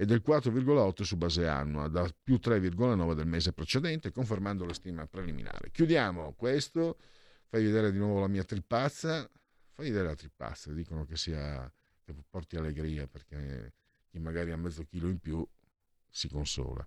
[0.00, 5.06] e del 4,8 su base annua, da più 3,9 del mese precedente, confermando la stima
[5.06, 5.70] preliminare.
[5.70, 6.96] Chiudiamo questo,
[7.50, 9.30] fai vedere di nuovo la mia tripazza,
[9.74, 11.70] fai vedere altri pazzi, dicono che sia
[12.02, 13.74] che porti allegria perché
[14.08, 15.46] chi magari ha mezzo chilo in più
[16.08, 16.82] si consola.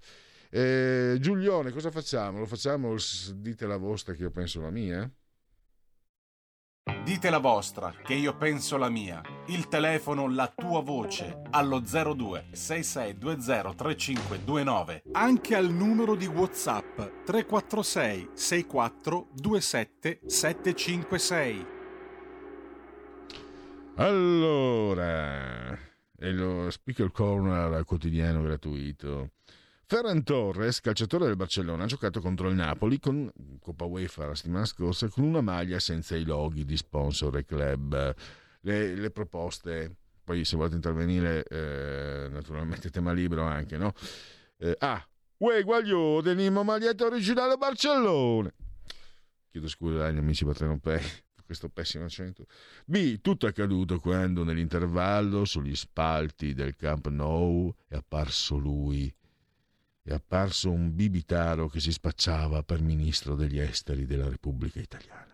[0.50, 2.40] Eh, Giulione, cosa facciamo?
[2.40, 2.96] Lo facciamo?
[3.36, 5.08] Dite la vostra che io penso la mia?
[7.04, 9.22] Dite la vostra, che io penso la mia.
[9.48, 15.04] Il telefono, la tua voce, allo 02 6620 3529.
[15.12, 21.66] Anche al numero di WhatsApp 346 64 27 756.
[23.96, 25.78] Allora,
[26.18, 29.32] e lo Speaker Corner quotidiano gratuito.
[29.94, 34.66] Ferran Torres, calciatore del Barcellona, ha giocato contro il Napoli con Coppa UEFA la settimana
[34.66, 38.16] scorsa con una maglia senza i loghi di sponsor e club.
[38.62, 43.94] Le, le proposte, poi se volete intervenire, eh, naturalmente tema libero anche, no?
[44.58, 48.52] Eh, ah, Uè, guaglio, tenimo maglietta originale Barcellona.
[49.52, 51.02] Chiedo scusa agli amici patronopei
[51.36, 52.48] per questo pessimo accento.
[52.84, 53.22] B.
[53.22, 59.14] Tutto è accaduto quando nell'intervallo sugli spalti del Camp Nou è apparso lui
[60.06, 65.34] è apparso un bibitaro che si spacciava per ministro degli esteri della Repubblica Italiana.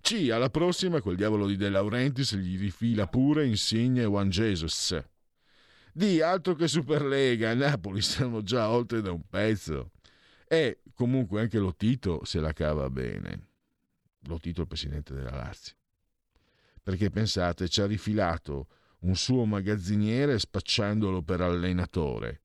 [0.00, 0.30] C.
[0.32, 5.00] Alla prossima quel diavolo di De Laurentiis gli rifila pure Insigne Juan Jesus.
[5.92, 6.20] D.
[6.24, 9.92] Altro che Superlega, Napoli siamo già oltre da un pezzo.
[10.48, 13.46] E comunque anche Lotito se la cava bene.
[14.26, 15.76] Lotito è il presidente della Lazio.
[16.82, 18.66] Perché pensate, ci ha rifilato
[19.02, 22.41] un suo magazziniere spacciandolo per allenatore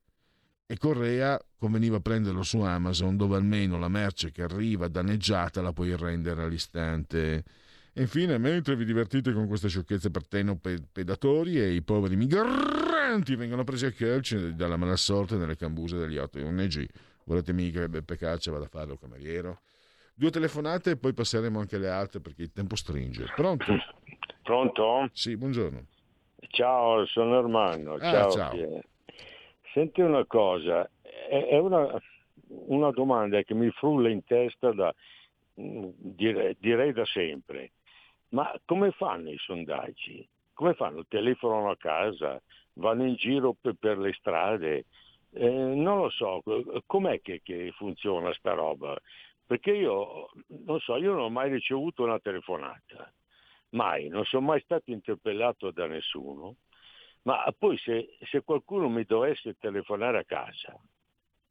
[0.69, 5.95] e Correa conveniva prenderlo su Amazon dove almeno la merce che arriva danneggiata la puoi
[5.95, 7.43] rendere all'istante.
[7.93, 10.23] E infine, mentre vi divertite con queste sciocchezze per
[10.91, 16.17] pedatori e i poveri migranti vengono presi a calci dalla mala sorte nelle cambuse degli
[16.17, 16.85] 8 ONG,
[17.23, 19.61] volete mica che Beppe Caccia vada a fare lo cameriere?
[20.13, 23.31] Due telefonate e poi passeremo anche alle altre perché il tempo stringe.
[23.35, 23.65] Pronto?
[24.43, 25.09] Pronto?
[25.13, 25.85] Sì, buongiorno.
[26.49, 27.93] Ciao, sono Armando.
[27.93, 28.31] Ah, ciao.
[28.31, 28.81] ciao.
[29.77, 30.89] Senti una cosa,
[31.29, 32.01] è una,
[32.47, 34.91] una, domanda che mi frulla in testa da,
[35.53, 37.73] direi, direi da sempre.
[38.29, 40.27] Ma come fanno i sondaggi?
[40.53, 41.05] Come fanno?
[41.05, 42.41] Telefonano a casa?
[42.73, 44.85] Vanno in giro per, per le strade?
[45.33, 46.41] Eh, non lo so,
[46.87, 48.99] com'è che, che funziona sta roba?
[49.45, 50.31] Perché io,
[50.65, 53.13] non so, io non ho mai ricevuto una telefonata,
[53.69, 56.55] mai, non sono mai stato interpellato da nessuno
[57.23, 60.79] ma poi se, se qualcuno mi dovesse telefonare a casa,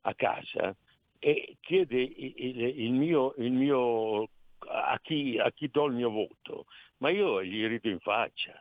[0.02, 0.74] a casa
[1.18, 4.28] e chiede il, il, mio, il mio
[4.68, 6.66] a, chi, a chi do il mio voto,
[6.98, 8.54] ma io gli rido in faccia.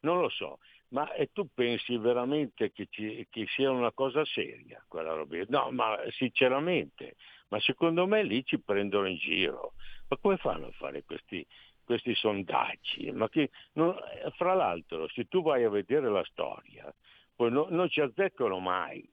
[0.00, 0.58] Non lo so,
[0.88, 5.36] ma tu pensi veramente che, ci, che, sia una cosa seria quella roba?
[5.48, 7.16] No, ma sinceramente,
[7.48, 9.74] ma secondo me lì ci prendono in giro.
[10.08, 11.46] Ma come fanno a fare questi,
[11.88, 13.96] questi sondaggi, ma che non,
[14.36, 16.92] fra l'altro se tu vai a vedere la storia,
[17.34, 19.08] poi no, non ci azzeccano mai,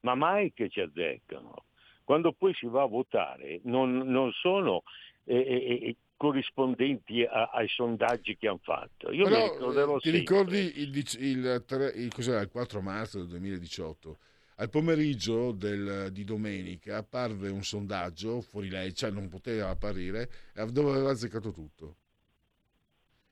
[0.00, 1.64] ma mai che ci azzeccano.
[2.04, 4.82] Quando poi si va a votare non, non sono
[5.24, 9.10] eh, eh, eh corrispondenti a, ai sondaggi che hanno fatto.
[9.10, 10.10] Io Però, ti sempre.
[10.10, 11.64] ricordi il, il,
[11.94, 14.18] il, il 4 marzo del 2018?
[14.56, 20.28] Al pomeriggio del, di domenica apparve un sondaggio fuori legge, cioè non poteva apparire,
[20.70, 21.94] dove aveva azzeccato tutto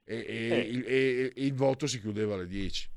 [0.07, 0.83] e, eh.
[0.87, 2.89] e, e, il voto si chiudeva alle 10.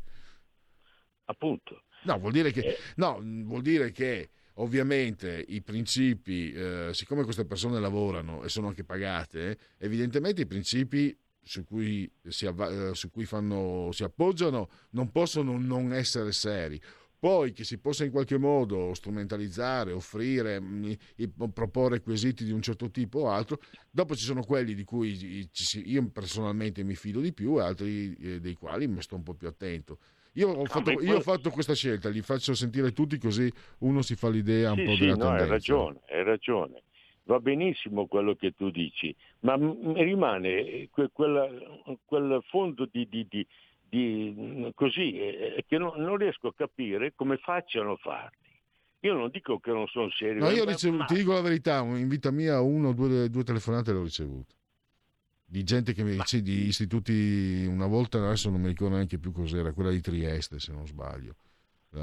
[1.25, 1.83] Appunto.
[2.03, 2.77] No, vuol dire che, eh.
[2.95, 8.83] no, vuol dire che ovviamente i principi, eh, siccome queste persone lavorano e sono anche
[8.83, 15.11] pagate, evidentemente i principi su cui, si, avva- eh, su cui fanno, si appoggiano non
[15.11, 16.79] possono non essere seri
[17.19, 20.91] poi che si possa in qualche modo strumentalizzare, offrire, mm,
[21.53, 23.59] proporre quesiti di un certo tipo o altro,
[23.91, 25.47] dopo ci sono quelli di cui
[25.83, 29.33] io personalmente mi fido di più e altri eh, dei quali mi sto un po'
[29.33, 29.97] più attento.
[30.33, 34.15] Io ho, fatto, io ho, fatto, questa scelta, li faccio sentire tutti così uno si
[34.15, 35.43] fa l'idea un sì, po' sì, della no, tendenza.
[35.43, 36.83] Hai ragione, hai ragione.
[37.23, 41.11] Va benissimo quello che tu dici, ma rimane quel,
[42.05, 43.45] quel fondo di, di, di
[43.89, 48.37] di, così, eh, che no, non riesco a capire come facciano a farli.
[49.01, 50.43] Io non dico che non sono serio.
[50.43, 51.05] No, io ricevuto, ma...
[51.05, 54.55] ti dico la verità, in vita mia uno o due, due telefonate l'ho ricevuto.
[55.45, 56.25] Di gente che mi ma...
[56.25, 60.59] sì, di istituti, una volta adesso non mi ricordo neanche più cos'era, quella di Trieste
[60.59, 61.35] se non sbaglio,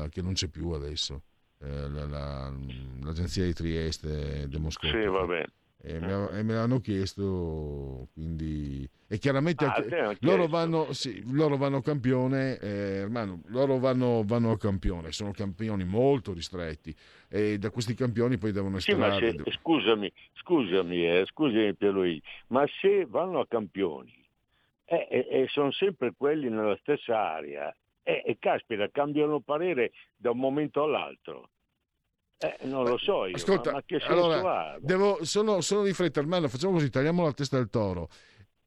[0.08, 1.22] che non c'è più adesso,
[1.60, 2.54] eh, la, la,
[3.02, 5.00] l'agenzia di Trieste, Demoscopio.
[5.00, 5.52] Sì, va bene
[5.82, 11.56] e me, e me l'hanno chiesto quindi e chiaramente ah, anche, loro, vanno, sì, loro
[11.56, 12.68] vanno campione eh,
[13.02, 16.94] hermano, loro vanno, vanno a campione sono campioni molto ristretti
[17.28, 22.64] e da questi campioni poi devono estrarre sì, se, scusami scusami eh, scusami Pierluigi ma
[22.80, 24.24] se vanno a campioni
[24.86, 27.74] e, e, e sono sempre quelli nella stessa area.
[28.02, 31.50] E, e caspita, cambiano parere da un momento all'altro.
[32.38, 36.48] Eh, non lo so io, Ascolta, ma, ma allora, devo- sono, sono di fretta, Armando,
[36.48, 38.08] facciamo così, tagliamo la testa del toro.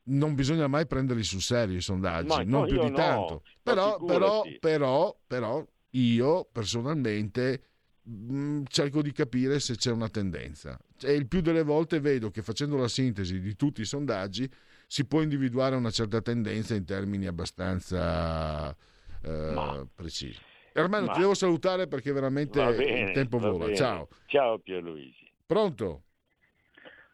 [0.09, 3.43] Non bisogna mai prenderli sul serio i sondaggi, Ma non no, più di no, tanto.
[3.61, 7.61] Però, però, però, però, io personalmente
[8.01, 10.75] mh, cerco di capire se c'è una tendenza.
[10.99, 14.49] E il più delle volte vedo che facendo la sintesi di tutti i sondaggi
[14.87, 18.75] si può individuare una certa tendenza in termini abbastanza
[19.21, 20.39] eh, precisi.
[20.79, 23.65] Armando, ma- ti devo salutare perché veramente bene, il tempo vola.
[23.65, 23.75] bene.
[23.75, 24.07] Ciao.
[24.25, 25.31] Ciao Pierluigi.
[25.45, 26.03] Pronto?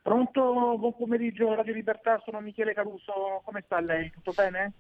[0.02, 4.12] Pronto, buon pomeriggio Radio Libertà, sono Michele Caruso, come sta lei?
[4.12, 4.74] Tutto bene?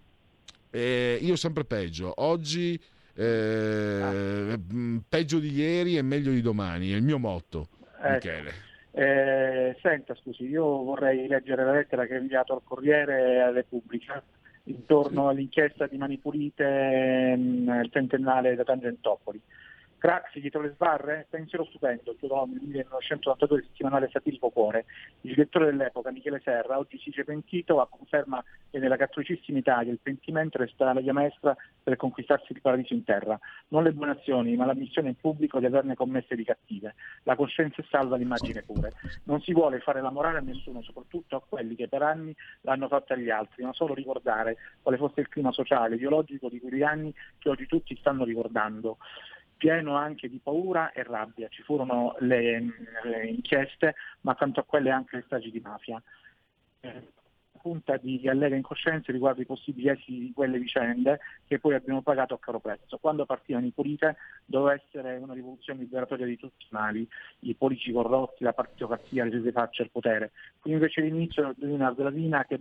[0.69, 2.13] Eh, io sempre peggio.
[2.17, 2.79] Oggi
[3.15, 8.09] eh, mh, peggio di ieri e meglio di domani, è il mio motto, Ecco.
[8.13, 8.51] Michele.
[8.91, 13.51] Eh, senta, scusi, io vorrei leggere la lettera che ha inviato al Corriere e a
[13.51, 14.23] Repubblica
[14.65, 19.41] intorno all'inchiesta di Mani Pulite, mh, il centennale da Tangentopoli.
[20.05, 21.25] Craxi dietro le sbarre?
[21.31, 24.85] Pensiero stupendo, chiudò nel 1992 il settimanale satirico Cuore.
[25.21, 29.91] Il direttore dell'epoca, Michele Serra, oggi si dice pentito, a conferma che nella cattolicissima Italia
[29.91, 33.39] il pentimento resterà la via maestra per conquistarsi il paradiso in terra.
[33.69, 36.93] Non le buone azioni, ma l'ammissione in pubblico di averne commesse di cattive.
[37.23, 38.91] La coscienza è salva, l'immagine pure.
[39.23, 42.31] Non si vuole fare la morale a nessuno, soprattutto a quelli che per anni
[42.61, 46.83] l'hanno fatta agli altri, ma solo ricordare quale fosse il clima sociale, ideologico di quegli
[46.83, 48.97] anni che oggi tutti stanno ricordando
[49.57, 51.47] pieno anche di paura e rabbia.
[51.47, 52.59] Ci furono le,
[53.03, 56.01] le inchieste, ma accanto a quelle anche le stragi di mafia.
[56.81, 57.13] Eh,
[57.65, 62.35] punta di allega incoscienze riguardo i possibili esiti di quelle vicende che poi abbiamo pagato
[62.35, 62.99] a caro prezzo.
[62.99, 67.91] Quando partivano i pulite doveva essere una rivoluzione liberatoria di tutti i mali, i politici
[67.91, 70.31] corrotti, la partitocrazia, le sue facce al potere.
[70.59, 72.59] Qui invece l'inizio di una gradina che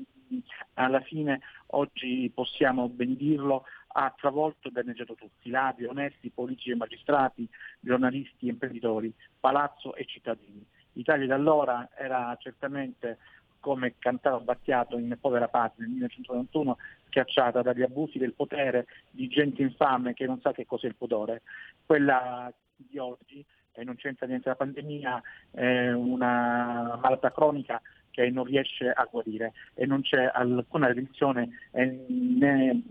[0.74, 3.64] alla fine oggi possiamo ben dirlo
[3.96, 10.64] ha travolto e danneggiato tutti, ladri, onesti, politici e magistrati, giornalisti, imprenditori, palazzo e cittadini.
[10.92, 13.18] L'Italia da allora era certamente,
[13.60, 16.76] come cantava Battiato in Povera Patria nel 1991,
[17.06, 21.42] schiacciata dagli abusi del potere di gente infame che non sa che cos'è il pudore.
[21.86, 25.22] Quella di oggi, e non c'entra niente la pandemia,
[25.52, 27.80] è una malattia cronica
[28.10, 32.82] che non riesce a guarire e non c'è alcuna redenzione eh,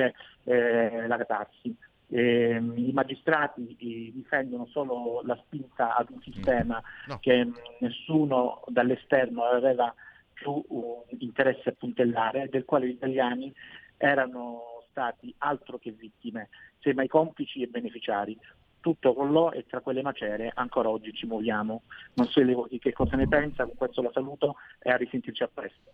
[0.00, 1.74] né eh, la catarsi.
[2.12, 6.82] Eh, I magistrati eh, difendono solo la spinta ad un sistema
[7.20, 9.94] che mh, nessuno dall'esterno aveva
[10.32, 13.54] più uh, interesse a puntellare, del quale gli italiani
[13.96, 16.48] erano stati altro che vittime,
[16.80, 18.36] semmai complici e beneficiari.
[18.80, 21.82] Tutto con lo e tra quelle macerie ancora oggi ci muoviamo.
[22.14, 22.40] Non so
[22.78, 25.92] che cosa ne pensa, con questo la saluto e a risentirci a presto.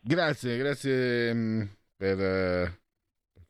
[0.00, 2.78] Grazie, grazie mh, per eh,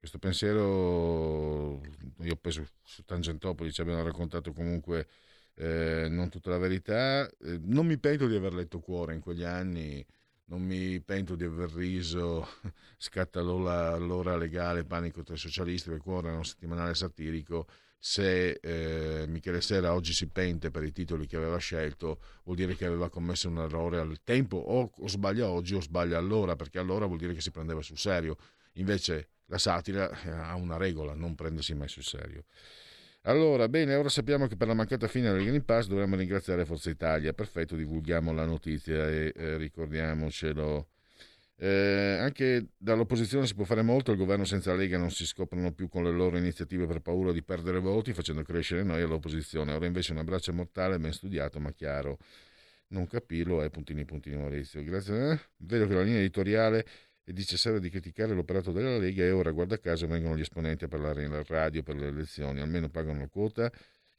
[0.04, 1.80] questo pensiero.
[2.20, 5.08] Io penso su Tangentopoli ci abbiamo raccontato comunque
[5.54, 7.26] eh, non tutta la verità.
[7.26, 10.04] Eh, non mi pento di aver letto Cuore in quegli anni,
[10.46, 12.46] non mi pento di aver riso,
[12.98, 17.66] scatta l'ora, l'ora legale, panico tra i socialisti, perché Cuore era un settimanale satirico.
[17.98, 22.76] Se eh, Michele Sera oggi si pente per i titoli che aveva scelto, vuol dire
[22.76, 26.78] che aveva commesso un errore al tempo, o, o sbaglia oggi o sbaglia allora, perché
[26.78, 28.36] allora vuol dire che si prendeva sul serio.
[28.74, 32.44] Invece la satira eh, ha una regola, non prendersi mai sul serio.
[33.26, 36.90] Allora, bene, ora sappiamo che per la mancata fine del Green Pass dovremmo ringraziare Forza
[36.90, 37.32] Italia.
[37.32, 40.88] Perfetto, divulghiamo la notizia e eh, ricordiamocelo.
[41.56, 45.88] Eh, anche dall'opposizione si può fare molto, il governo senza Lega non si scoprono più
[45.88, 49.72] con le loro iniziative per paura di perdere voti, facendo crescere noi all'opposizione.
[49.72, 52.18] Ora invece un abbraccio mortale, ben studiato, ma chiaro.
[52.88, 54.82] Non capirlo è puntini puntini Maurizio.
[54.84, 55.30] Grazie.
[55.32, 55.40] Eh?
[55.56, 56.84] Vedo che la linea editoriale
[57.32, 60.88] dice serve di criticare l'operato della Lega e ora guarda caso vengono gli esponenti a
[60.88, 63.72] parlare in radio per le elezioni, almeno pagano la quota.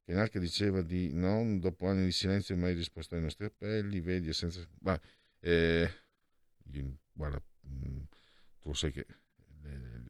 [0.04, 4.64] Che diceva di no, dopo anni di silenzio mai risposto ai nostri appelli, vedi, senza...
[4.82, 5.00] Ma,
[5.40, 5.90] eh,
[7.12, 7.42] guarda,
[8.60, 9.06] tu lo sai che
[9.64, 10.02] eh,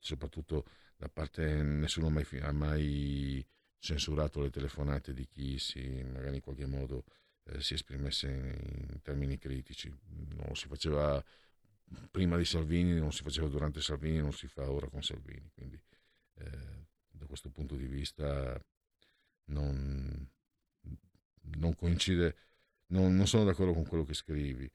[0.00, 0.66] soprattutto
[0.96, 3.46] da parte nessuno mai, ha mai
[3.78, 7.04] censurato le telefonate di chi si magari in qualche modo
[7.44, 9.92] eh, si esprimesse in, in termini critici.
[10.08, 11.22] Non si faceva
[12.10, 15.50] prima di Salvini, non si faceva durante Salvini, non si fa ora con Salvini.
[15.54, 15.80] Quindi
[16.34, 18.60] eh, da questo punto di vista
[19.46, 20.28] non,
[21.56, 22.36] non coincide,
[22.86, 24.70] non, non, sono d'accordo con quello che scrivi.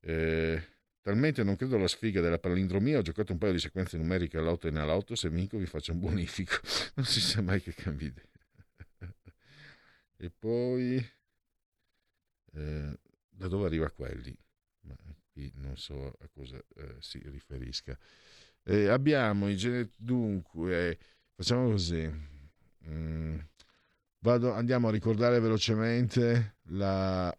[0.00, 0.62] Eh,
[1.00, 4.68] talmente non credo alla sfiga della palindromia, ho giocato un paio di sequenze numeriche all'auto
[4.68, 6.54] e nell'auto, se vinco vi faccio un bonifico,
[6.94, 9.14] non si sa mai che cambi idea.
[10.16, 10.96] e poi
[12.52, 14.36] eh, da dove arriva quelli?
[14.80, 14.96] Ma
[15.36, 17.96] qui non so a cosa eh, si riferisca.
[18.64, 20.98] Eh, abbiamo i genet- dunque,
[21.34, 22.10] facciamo così.
[22.88, 23.38] Mm,
[24.20, 27.32] vado, andiamo a ricordare velocemente la...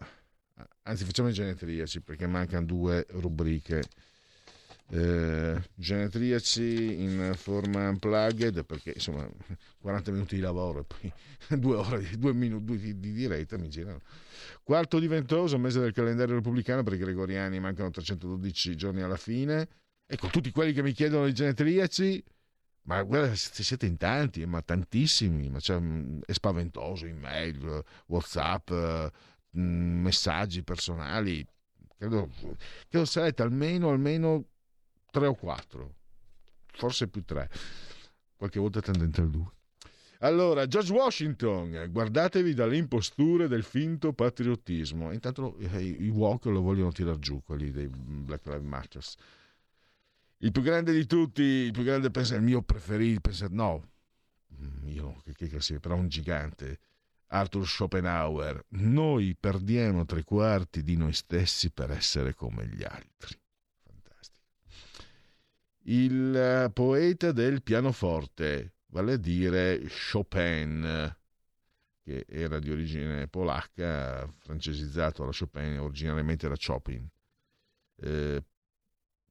[0.84, 3.84] Anzi, facciamo i genetriaci perché mancano due rubriche.
[4.90, 9.30] Eh, genetriaci in forma unplugged perché insomma
[9.80, 11.14] 40 minuti di lavoro e poi
[11.60, 14.00] due ore due minuti di, di diretta mi girano.
[14.64, 19.68] Quarto di ventoso mese del calendario repubblicano per i gregoriani mancano 312 giorni alla fine.
[20.06, 22.24] Ecco tutti quelli che mi chiedono i genetriaci
[22.84, 25.82] ma guarda siete in tanti ma tantissimi ma cioè,
[26.26, 28.72] è spaventoso email whatsapp
[29.52, 31.46] messaggi personali.
[31.98, 32.30] Credo,
[32.88, 34.46] credo sarete almeno almeno
[35.12, 35.96] tre o quattro,
[36.74, 37.50] forse più tre,
[38.36, 39.52] qualche volta tendente al due.
[40.20, 45.12] Allora, George Washington, guardatevi dalle imposture del finto patriottismo.
[45.12, 49.04] Intanto eh, i walk lo vogliono tirare giù, quelli dei Black Lives Matter.
[50.40, 53.90] Il più grande di tutti, il più grande, pensa, il mio preferito, pensa, no,
[54.86, 56.80] io, che, che sia, però un gigante,
[57.28, 63.38] Arthur Schopenhauer, noi perdiamo tre quarti di noi stessi per essere come gli altri
[65.90, 69.82] il poeta del pianoforte, vale a dire
[70.12, 71.16] Chopin,
[72.04, 77.08] che era di origine polacca, francesizzato alla Chopin, originariamente era Chopin.
[78.00, 78.44] Eh,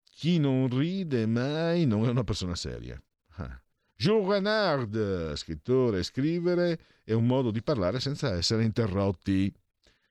[0.02, 3.00] chi non ride mai non è una persona seria.
[3.36, 3.60] Ah.
[3.94, 9.52] Jules Renard, scrittore scrivere, è un modo di parlare senza essere interrotti.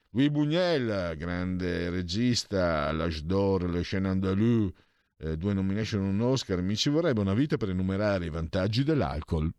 [0.10, 4.74] Louis Buñuel, grande regista, l'Age d'Or, Le Chien Andalou,
[5.18, 8.84] eh, due nomination e un Oscar, mi ci vorrebbe una vita per enumerare i vantaggi
[8.84, 9.52] dell'alcol.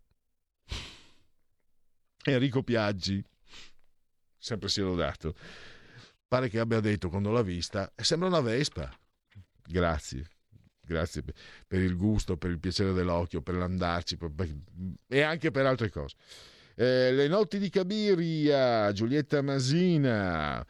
[2.24, 3.22] Enrico Piaggi,
[4.36, 5.34] sempre si è lodato,
[6.26, 8.92] pare che abbia detto quando l'ha vista, sembra una Vespa.
[9.68, 10.28] Grazie,
[10.80, 11.22] grazie
[11.66, 14.32] per il gusto, per il piacere dell'occhio, per l'andarci per,
[15.06, 16.16] e anche per altre cose.
[16.74, 20.64] Eh, le notti di Cabiria, Giulietta Masina,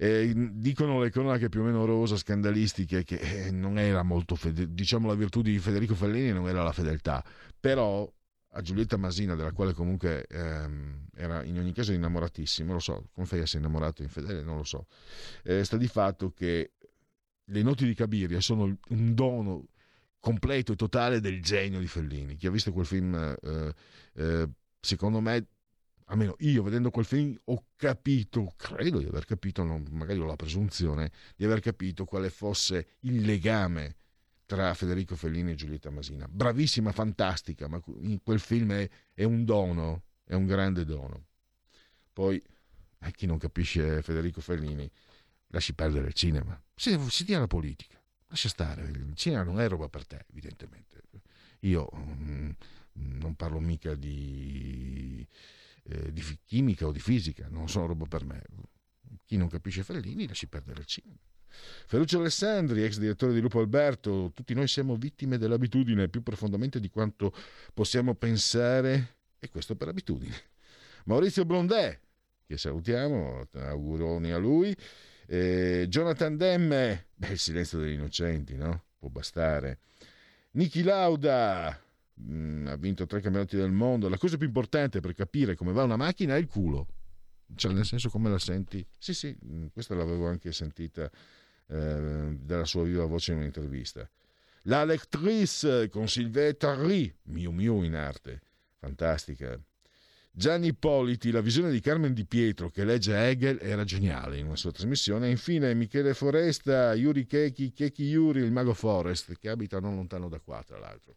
[0.00, 4.72] eh, dicono le cronache più o meno rosa, scandalistiche, che eh, non era molto, fede-
[4.72, 7.24] diciamo la virtù di Federico Fellini non era la fedeltà,
[7.58, 8.10] però
[8.52, 13.26] a Giulietta Masina, della quale comunque ehm, era in ogni caso innamoratissimo, lo so, come
[13.26, 14.86] fai a essere innamorato infedele, non lo so,
[15.42, 16.74] eh, sta di fatto che
[17.44, 19.66] le noti di Cabiria sono un dono
[20.20, 22.36] completo e totale del genio di Fellini.
[22.36, 23.74] Chi ha visto quel film, eh,
[24.14, 24.48] eh,
[24.80, 25.46] secondo me,
[26.08, 31.10] almeno io vedendo quel film ho capito, credo di aver capito, magari ho la presunzione,
[31.36, 33.96] di aver capito quale fosse il legame
[34.46, 36.26] tra Federico Fellini e Giulietta Masina.
[36.26, 37.82] Bravissima, fantastica, ma
[38.22, 41.26] quel film è, è un dono, è un grande dono.
[42.12, 42.42] Poi,
[43.00, 44.90] eh, chi non capisce Federico Fellini,
[45.48, 49.68] lasci perdere il cinema, si, si dia la politica, lascia stare, il cinema non è
[49.68, 51.02] roba per te, evidentemente.
[51.60, 52.50] Io mm,
[52.92, 55.26] non parlo mica di
[55.88, 58.42] eh, di chimica o di fisica, non sono roba per me.
[59.24, 61.16] Chi non capisce Fellini lasci perdere il cinema.
[61.86, 66.88] Ferruccio Alessandri, ex direttore di Lupo Alberto, tutti noi siamo vittime dell'abitudine più profondamente di
[66.90, 67.34] quanto
[67.74, 70.34] possiamo pensare, e questo per abitudine.
[71.04, 71.98] Maurizio Blondè,
[72.46, 74.76] che salutiamo, auguroni a lui.
[75.26, 78.84] Eh, Jonathan Demme, beh, il silenzio degli innocenti, no?
[78.98, 79.80] Può bastare.
[80.52, 81.78] Niki Lauda,
[82.66, 84.08] ha vinto tre campionati del mondo.
[84.08, 86.86] La cosa più importante per capire come va una macchina è il culo.
[87.54, 88.84] Cioè, nel senso come la senti.
[88.98, 91.10] Sì, sì, mm, questa l'avevo anche sentita
[91.68, 94.08] eh, dalla sua viva voce in un'intervista.
[94.62, 98.42] La lectrice con Silvetta Ri, Miu Miu in arte.
[98.78, 99.58] Fantastica.
[100.30, 104.56] Gianni Ippoliti, la visione di Carmen Di Pietro che legge Hegel era geniale in una
[104.56, 105.26] sua trasmissione.
[105.26, 110.28] E infine Michele Foresta, Yuri Kechi, Kechi Yuri, il mago Forest, che abita non lontano
[110.28, 111.16] da qua, tra l'altro.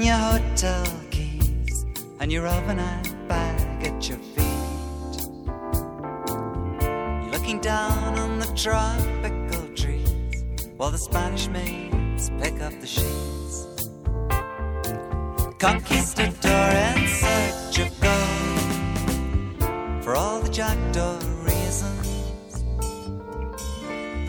[0.00, 1.84] And your hotel keys
[2.20, 5.26] and your overnight bag at your feet.
[7.22, 10.42] You're looking down on the tropical trees
[10.78, 13.66] while the Spanish maids pick up the sheets.
[15.58, 19.62] Conquistador in search of gold
[20.02, 22.64] for all the jackdaw reasons.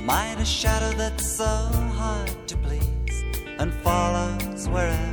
[0.04, 3.24] Might a shadow that's so hard to please
[3.58, 5.11] and follows wherever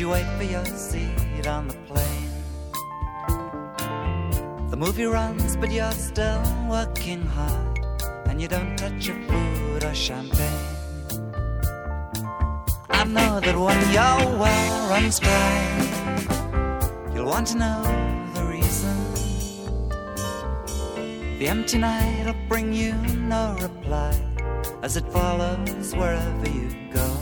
[0.00, 2.30] you wait for your seat on the plane.
[4.70, 7.80] The movie runs, but you're still working hard,
[8.26, 10.46] and you don't touch your food or champagne.
[12.90, 15.62] I know that when your well runs dry,
[17.12, 17.82] you'll want to know
[18.34, 18.96] the reason.
[21.40, 24.14] The empty night will bring you no reply
[24.82, 27.17] as it follows wherever you go.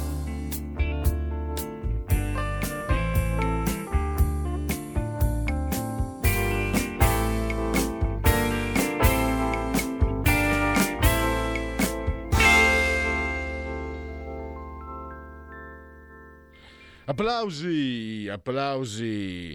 [17.19, 19.55] Applausi, applausi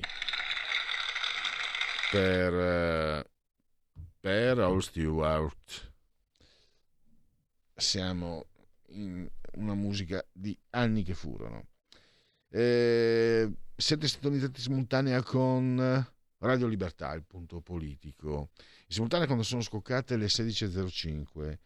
[2.09, 3.30] per, eh,
[4.20, 5.93] per All Stewart.
[7.76, 8.47] Siamo
[8.93, 11.68] in una musica di anni che furono.
[12.49, 16.03] Eh, siete sintonizzati in simultanea con
[16.39, 18.49] Radio Libertà, il punto politico.
[18.88, 21.57] In simultanea quando sono scoccate le 16.05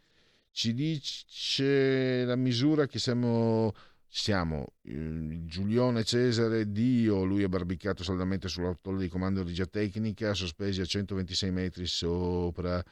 [0.51, 3.73] ci dice la misura che siamo
[4.07, 10.33] siamo eh, Giulione Cesare Dio, lui è barbicato saldamente sull'autolla di comando di regia tecnica,
[10.33, 12.83] sospesi a 126 metri sopra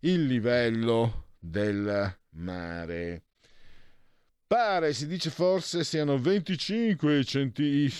[0.00, 3.22] il livello del mare.
[4.46, 7.90] Pare, si dice forse siano 25 centi-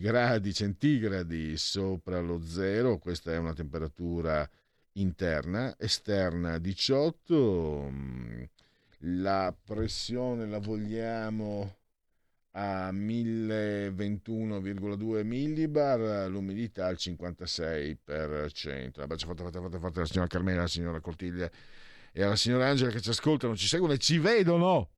[0.00, 4.48] gradi centigradi sopra lo zero, questa è una temperatura
[4.94, 7.92] interna, esterna 18,
[8.98, 11.79] la pressione la vogliamo
[12.52, 18.90] a 1021,2 millibar, l'umidità al 56%.
[18.96, 21.50] Un abbraccio forte, forte, forte, forte alla signora Carmela, alla signora Cortiglia
[22.12, 24.90] e alla signora Angela che ci ascoltano, ci seguono e ci vedono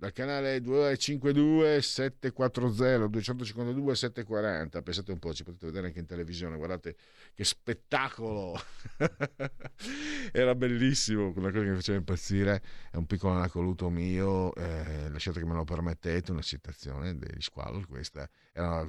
[0.00, 6.56] dal canale 252 740 252 740 pensate un po' ci potete vedere anche in televisione
[6.56, 6.96] guardate
[7.34, 8.58] che spettacolo!
[10.32, 15.38] Era bellissimo una cosa che mi faceva impazzire è un piccolo anacoluto mio eh, lasciate
[15.38, 18.88] che me lo permettete una citazione degli Squall questa era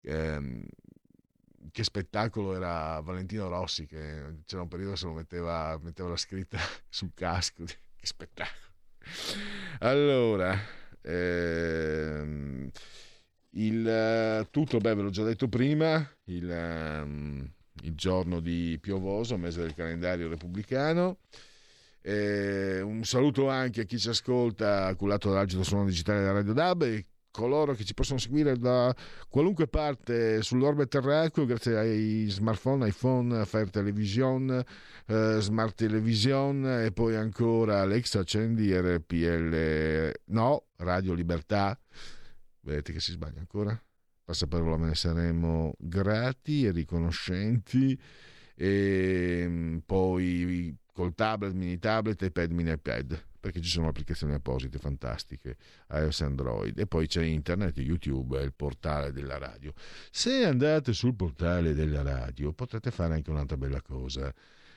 [0.00, 0.64] ehm,
[1.70, 6.16] che spettacolo era Valentino Rossi che c'era un periodo che se lo metteva, metteva la
[6.16, 6.56] scritta
[6.88, 8.65] sul casco che spettacolo
[9.80, 10.58] allora,
[11.02, 12.70] ehm,
[13.50, 17.50] il tutto, beh, ve l'ho già detto prima, il, um,
[17.82, 21.18] il giorno di piovoso, mese del calendario repubblicano.
[22.02, 26.82] Eh, un saluto anche a chi ci ascolta, culato dall'agito suono digitale della Radio DAB
[26.82, 28.94] e coloro che ci possono seguire da
[29.28, 34.64] qualunque parte sull'orbe terracqueo grazie ai smartphone, iPhone, Fire Television,
[35.06, 41.78] eh, Smart Television e poi ancora Alexa accendi RPL no, Radio Libertà.
[42.60, 43.78] Vedete che si sbaglia ancora?
[44.24, 48.00] Passaparola me ne saremo grati e riconoscenti.
[48.54, 55.56] E poi col tablet, mini tablet, iPad, mini iPad perché ci sono applicazioni apposite fantastiche
[55.90, 56.76] iOS Android.
[56.78, 59.72] E poi c'è internet, YouTube è il portale della radio.
[60.10, 64.34] Se andate sul portale della radio potrete fare anche un'altra bella cosa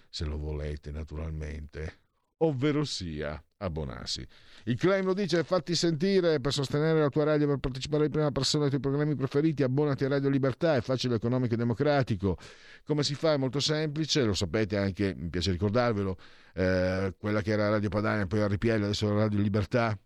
[0.09, 2.08] se lo volete naturalmente
[2.39, 4.25] ovvero sia abbonarsi.
[4.65, 8.31] Il claim lo dice, fatti sentire per sostenere la tua radio, per partecipare in prima
[8.31, 12.37] persona ai tuoi programmi preferiti, abbonati a Radio Libertà, è facile, economico e democratico.
[12.85, 13.33] Come si fa?
[13.33, 16.17] È molto semplice, lo sapete anche, mi piace ricordarvelo,
[16.53, 19.97] eh, quella che era Radio Padania, poi RPL, adesso Radio Libertà,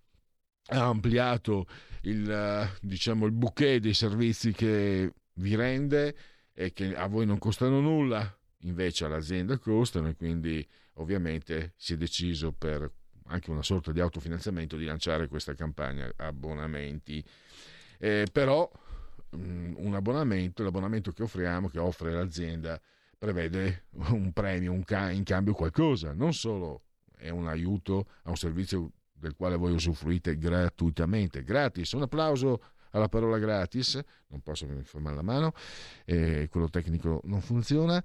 [0.68, 1.66] ha ampliato
[2.04, 6.16] il, eh, diciamo, il bouquet dei servizi che vi rende
[6.54, 10.66] e che a voi non costano nulla, invece all'azienda costano e quindi
[10.96, 12.90] ovviamente si è deciso per
[13.28, 17.24] anche una sorta di autofinanziamento di lanciare questa campagna abbonamenti.
[17.98, 18.70] Eh, però
[19.30, 22.80] mh, mm, un abbonamento, l'abbonamento che offriamo, che offre l'azienda,
[23.18, 26.82] prevede un premio, un ca- in cambio qualcosa, non solo
[27.16, 31.94] è un aiuto a un servizio del quale voi usufruite gratuitamente, gratis.
[31.94, 35.54] Un applauso alla parola gratis, non posso fermare la mano,
[36.06, 38.04] eh, quello tecnico non funziona.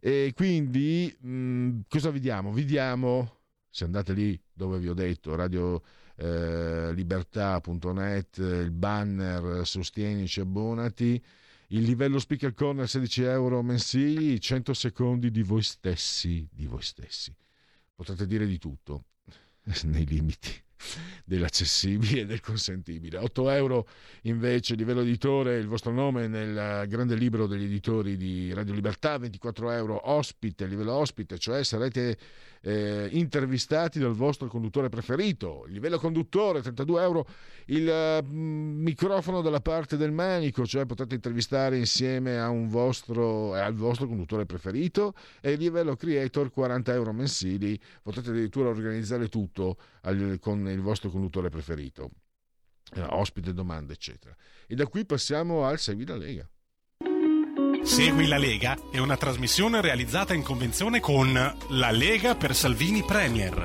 [0.00, 2.52] E quindi mh, mm, cosa vediamo?
[2.52, 3.36] Vediamo
[3.70, 5.80] se andate lì dove vi ho detto, radio
[6.16, 11.22] eh, libertà.net, il banner sostienici, abbonati,
[11.68, 17.34] il livello speaker corner 16 euro mensili, 100 secondi di voi stessi, di voi stessi.
[17.94, 19.04] Potrete dire di tutto,
[19.84, 20.66] nei limiti
[21.24, 23.18] dell'accessibile e del consentibile.
[23.18, 23.88] 8 euro
[24.22, 29.70] invece livello editore, il vostro nome nel grande libro degli editori di Radio Libertà, 24
[29.72, 32.16] euro ospite, livello ospite, cioè sarete
[32.62, 35.64] eh, intervistati dal vostro conduttore preferito.
[35.66, 37.26] Livello conduttore, 32 euro,
[37.66, 44.46] il uh, microfono dalla parte del manico, cioè potete intervistare insieme vostro, al vostro conduttore
[44.46, 45.14] preferito.
[45.40, 51.10] E il livello creator, 40 euro mensili, potete addirittura organizzare tutto al, con il vostro
[51.10, 52.10] conduttore preferito.
[52.94, 54.34] Eh, ospite, domande, eccetera.
[54.66, 56.48] E da qui passiamo al Segui la Lega.
[57.88, 63.64] Segui la Lega è una trasmissione realizzata in convenzione con La Lega per Salvini Premier.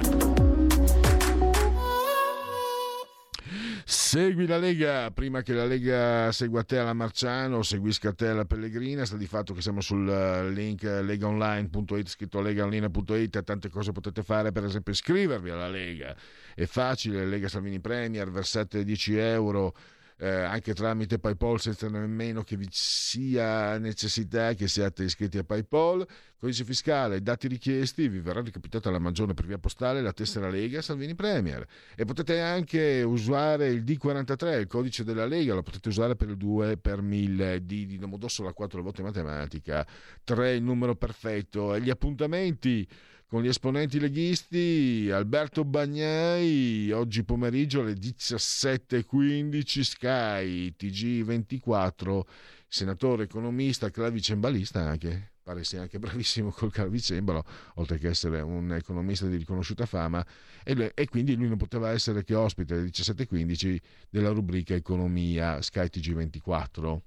[3.83, 9.05] Segui la Lega, prima che la Lega segua te alla Marciano, seguisca te alla Pellegrina,
[9.05, 10.05] sta di fatto che siamo sul
[10.53, 16.15] link legaonline.it, scritto legaonline.it, tante cose potete fare, per esempio iscrivervi alla Lega,
[16.55, 19.75] è facile, Lega Salvini Premier, versate 10 euro,
[20.17, 26.05] eh, anche tramite PayPal senza nemmeno che vi sia necessità che siate iscritti a PayPal.
[26.37, 30.81] Codice fiscale, dati richiesti, vi verrà recapitata la maggiore per via postale la tessera Lega
[30.81, 31.65] Salvini Premier.
[31.95, 36.37] E potete anche usare il D43, il codice della Lega, lo potete usare per il
[36.37, 39.87] 2 per 1000, D di Domodossola 4 volte matematica,
[40.25, 42.85] 3 il numero perfetto e gli appuntamenti
[43.33, 52.21] con gli esponenti leghisti Alberto Bagnai oggi pomeriggio alle 17.15 Sky TG24
[52.67, 57.43] senatore economista clavicembalista anche pare sia anche bravissimo col clavicembalo
[57.77, 60.23] oltre che essere un economista di riconosciuta fama
[60.63, 63.77] e, e quindi lui non poteva essere che ospite alle 17.15
[64.11, 66.99] della rubrica economia Sky TG24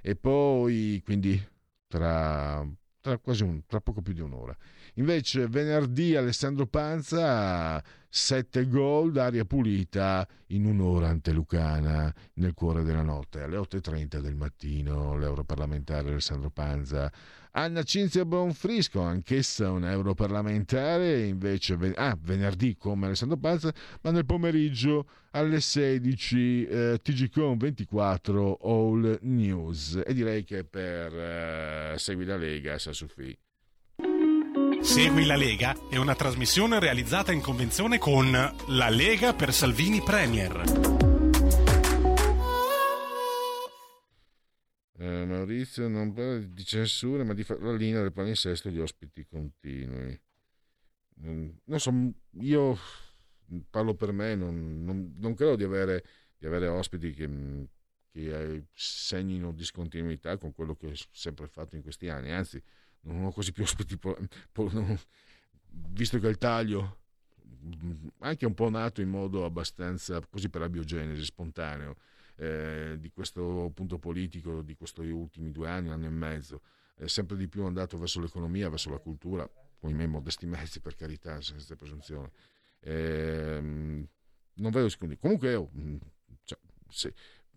[0.00, 1.46] e poi quindi
[1.86, 2.66] tra,
[3.02, 4.56] tra quasi un, tra poco più di un'ora
[4.98, 13.42] Invece venerdì Alessandro Panza 7 gol d'aria pulita in un'ora antelucana nel cuore della notte
[13.42, 17.12] alle 8.30 del mattino l'europarlamentare Alessandro Panza.
[17.52, 25.08] Anna Cinzia Bonfrisco anch'essa un europarlamentare invece ah, venerdì come Alessandro Panza ma nel pomeriggio
[25.30, 30.02] alle 16 eh, TGCOM 24 All News.
[30.04, 33.38] E direi che per eh, Segui la Lega Sassufi
[34.80, 40.62] Segui la Lega è una trasmissione realizzata in convenzione con La Lega per Salvini Premier.
[44.98, 47.44] Eh, Maurizio non parla di censura, ma di
[47.76, 50.18] linea del palinsesto gli ospiti continui.
[51.20, 51.92] Non so,
[52.40, 52.78] io
[53.70, 56.04] parlo per me, non, non, non credo di avere,
[56.38, 57.28] di avere ospiti che,
[58.10, 62.62] che eh, segnino discontinuità con quello che ho sempre fatto in questi anni, anzi
[63.02, 63.98] non ho quasi più ospiti,
[65.70, 66.98] visto che il taglio
[68.20, 71.96] anche un po' nato in modo abbastanza così per abiogenesi, spontaneo,
[72.36, 76.62] eh, di questo punto politico di questi ultimi due anni, anno e mezzo,
[76.94, 79.48] è sempre di più andato verso l'economia, verso la cultura,
[79.78, 82.30] con i miei modesti mezzi per carità, senza presunzione.
[82.80, 85.16] Eh, non vedo secondi.
[85.16, 85.96] Comunque io, mm,
[86.44, 86.58] cioè,
[86.88, 87.14] se,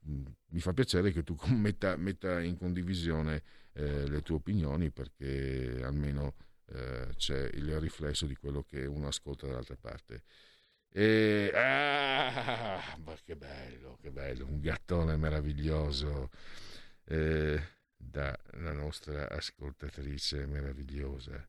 [0.07, 3.43] mm, mi fa piacere che tu metta, metta in condivisione
[3.73, 6.35] eh, le tue opinioni perché almeno
[6.68, 10.23] eh, c'è il riflesso di quello che uno ascolta dall'altra parte.
[10.93, 16.30] E, ah, ma che bello, che bello, un gattone meraviglioso
[17.06, 17.61] eh,
[17.95, 21.48] dalla nostra ascoltatrice meravigliosa.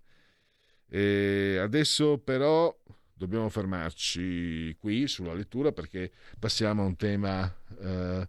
[0.87, 2.77] E adesso però
[3.13, 8.29] dobbiamo fermarci qui sulla lettura perché passiamo a un tema eh,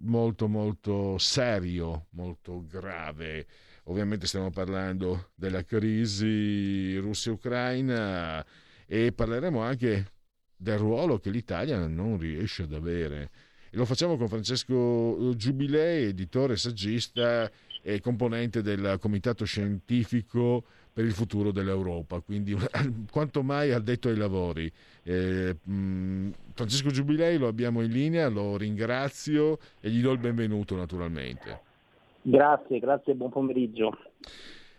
[0.00, 3.46] molto molto serio, molto grave.
[3.84, 8.44] Ovviamente stiamo parlando della crisi Russia-Ucraina
[8.86, 10.12] e parleremo anche
[10.56, 13.30] del ruolo che l'Italia non riesce ad avere.
[13.70, 17.50] E lo facciamo con Francesco Giubilei, editore, saggista
[17.88, 22.52] e componente del comitato scientifico per il futuro dell'Europa, quindi
[23.12, 24.68] quanto mai addetto ai lavori.
[25.04, 30.74] Eh, mh, Francesco Giubilei lo abbiamo in linea, lo ringrazio e gli do il benvenuto
[30.74, 31.60] naturalmente.
[32.22, 33.96] Grazie, grazie e buon pomeriggio.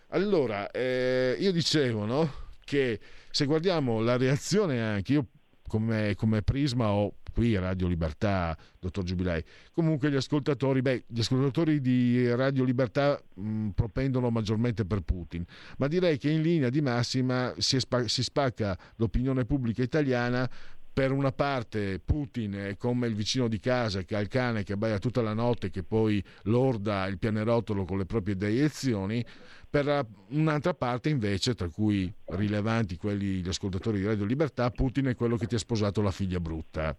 [0.10, 2.30] Allora, eh, io dicevo no,
[2.66, 5.28] che se guardiamo la reazione anche, io
[5.68, 9.44] come, come Prisma ho qui Radio Libertà, dottor Giubilei.
[9.72, 15.46] Comunque gli ascoltatori, beh, gli ascoltatori di Radio Libertà mh, propendono maggiormente per Putin,
[15.78, 20.50] ma direi che in linea di massima si, spa- si spacca l'opinione pubblica italiana
[20.98, 24.74] per una parte Putin è come il vicino di casa che ha il cane che
[24.74, 29.24] abbaia tutta la notte che poi lorda il pianerottolo con le proprie deiezioni,
[29.70, 35.16] per un'altra parte invece, tra cui rilevanti quelli gli ascoltatori di Radio Libertà, Putin è
[35.16, 36.98] quello che ti ha sposato la figlia brutta.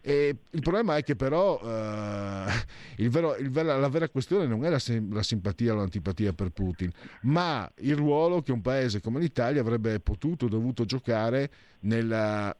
[0.00, 2.48] E il problema è che però uh,
[2.96, 4.80] il vero, il vera, la vera questione non è la,
[5.10, 6.90] la, simpatia o l'antipatia per Putin,
[7.24, 11.50] ma il ruolo che un paese come l'Italia avrebbe potuto, dovuto giocare
[11.80, 12.56] nella,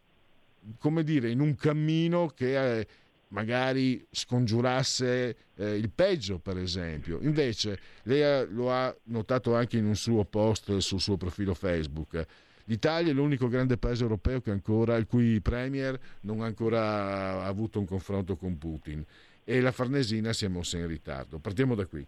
[0.78, 2.86] come dire, in un cammino che eh,
[3.28, 7.18] magari scongiurasse eh, il peggio, per esempio.
[7.22, 12.26] Invece lei lo ha notato anche in un suo post sul suo profilo Facebook
[12.68, 17.86] L'Italia è l'unico grande paese europeo ancora, il cui premier non ha ancora avuto un
[17.86, 19.04] confronto con Putin
[19.44, 21.38] e la Farnesina si è mossa in ritardo.
[21.38, 22.04] Partiamo da qui.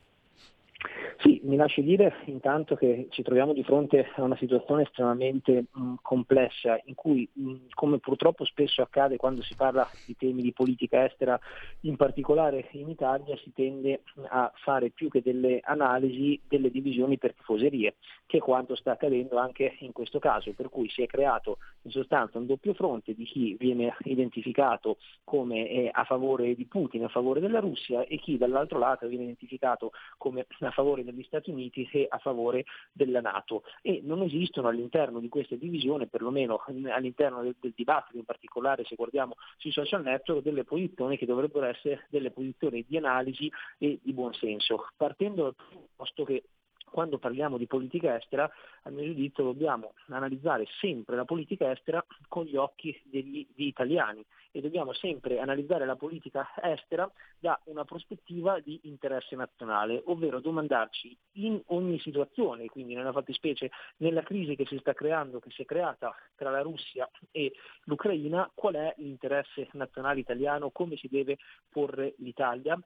[1.49, 6.79] Mi lasci dire intanto che ci troviamo di fronte a una situazione estremamente mh, complessa
[6.85, 11.41] in cui, mh, come purtroppo spesso accade quando si parla di temi di politica estera,
[11.83, 17.33] in particolare in Italia, si tende a fare più che delle analisi delle divisioni per
[17.33, 17.95] tifoserie,
[18.27, 21.91] che è quanto sta accadendo anche in questo caso, per cui si è creato in
[21.93, 27.09] sostanza un doppio fronte di chi viene identificato come eh, a favore di Putin, a
[27.09, 31.89] favore della Russia e chi dall'altro lato viene identificato come a favore degli Stati Uniti
[31.93, 33.63] e a favore della Nato.
[33.83, 38.95] E non esistono all'interno di questa divisione, perlomeno all'interno del, del dibattito, in particolare se
[38.95, 44.13] guardiamo sui social network, delle posizioni che dovrebbero essere delle posizioni di analisi e di
[44.13, 46.43] buonsenso, partendo dal presupposto che
[46.91, 48.51] quando parliamo di politica estera,
[48.83, 54.25] a mio giudizio dobbiamo analizzare sempre la politica estera con gli occhi degli, degli italiani
[54.51, 61.17] e dobbiamo sempre analizzare la politica estera da una prospettiva di interesse nazionale, ovvero domandarci
[61.35, 65.65] in ogni situazione, quindi nella fattispecie nella crisi che si sta creando, che si è
[65.65, 67.53] creata tra la Russia e
[67.85, 71.39] l'Ucraina, qual è l'interesse nazionale italiano, come si deve
[71.71, 72.79] porre l'Italia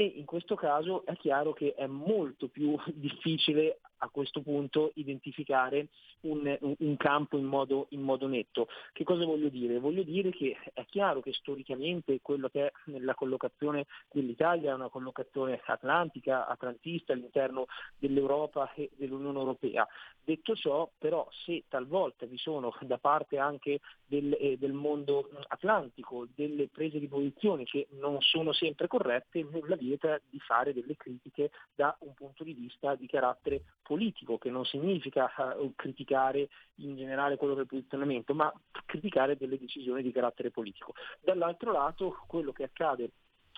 [0.00, 5.88] e in questo caso è chiaro che è molto più difficile a questo punto identificare
[6.22, 8.68] un, un campo in modo, in modo, netto.
[8.92, 9.78] Che cosa voglio dire?
[9.78, 14.88] Voglio dire che è chiaro che storicamente quello che è la collocazione dell'Italia è una
[14.88, 17.66] collocazione atlantica, atlantista all'interno
[17.98, 19.86] dell'Europa e dell'Unione Europea.
[20.22, 26.26] Detto ciò, però, se talvolta vi sono da parte anche del, eh, del mondo atlantico
[26.34, 31.50] delle prese di posizione che non sono sempre corrette, nulla vieta di fare delle critiche
[31.74, 37.36] da un punto di vista di carattere politico, che non significa uh, criticare in generale
[37.36, 38.52] quello che è il posizionamento, ma
[38.86, 40.94] criticare delle decisioni di carattere politico.
[41.20, 43.10] Dall'altro lato quello che accade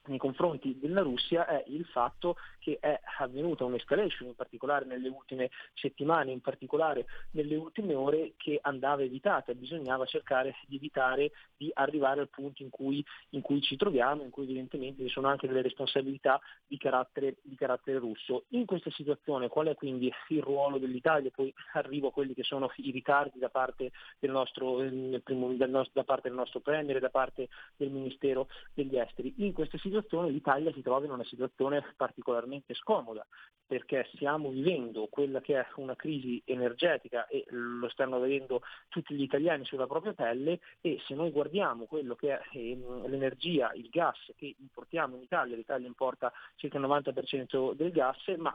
[0.07, 5.51] nei confronti della Russia è il fatto che è avvenuta un'escalation, in particolare nelle ultime
[5.75, 9.55] settimane, in particolare nelle ultime ore, che andava evitata.
[9.55, 14.31] Bisognava cercare di evitare di arrivare al punto in cui, in cui ci troviamo, in
[14.31, 18.45] cui evidentemente ci sono anche delle responsabilità di carattere, di carattere russo.
[18.49, 21.31] In questa situazione qual è quindi il ruolo dell'Italia?
[21.35, 24.77] Poi arrivo a quelli che sono i ritardi da parte del nostro,
[25.23, 29.35] primo, del nostro, da parte del nostro Premier, da parte del Ministero degli Esteri.
[29.39, 33.27] In questa situazione situazione l'Italia si trova in una situazione particolarmente scomoda
[33.73, 39.23] perché stiamo vivendo quella che è una crisi energetica e lo stanno vedendo tutti gli
[39.23, 44.19] italiani sulla propria pelle e se noi guardiamo quello che è ehm, l'energia, il gas
[44.37, 48.55] che importiamo in Italia, l'Italia importa circa il 90% del gas, ma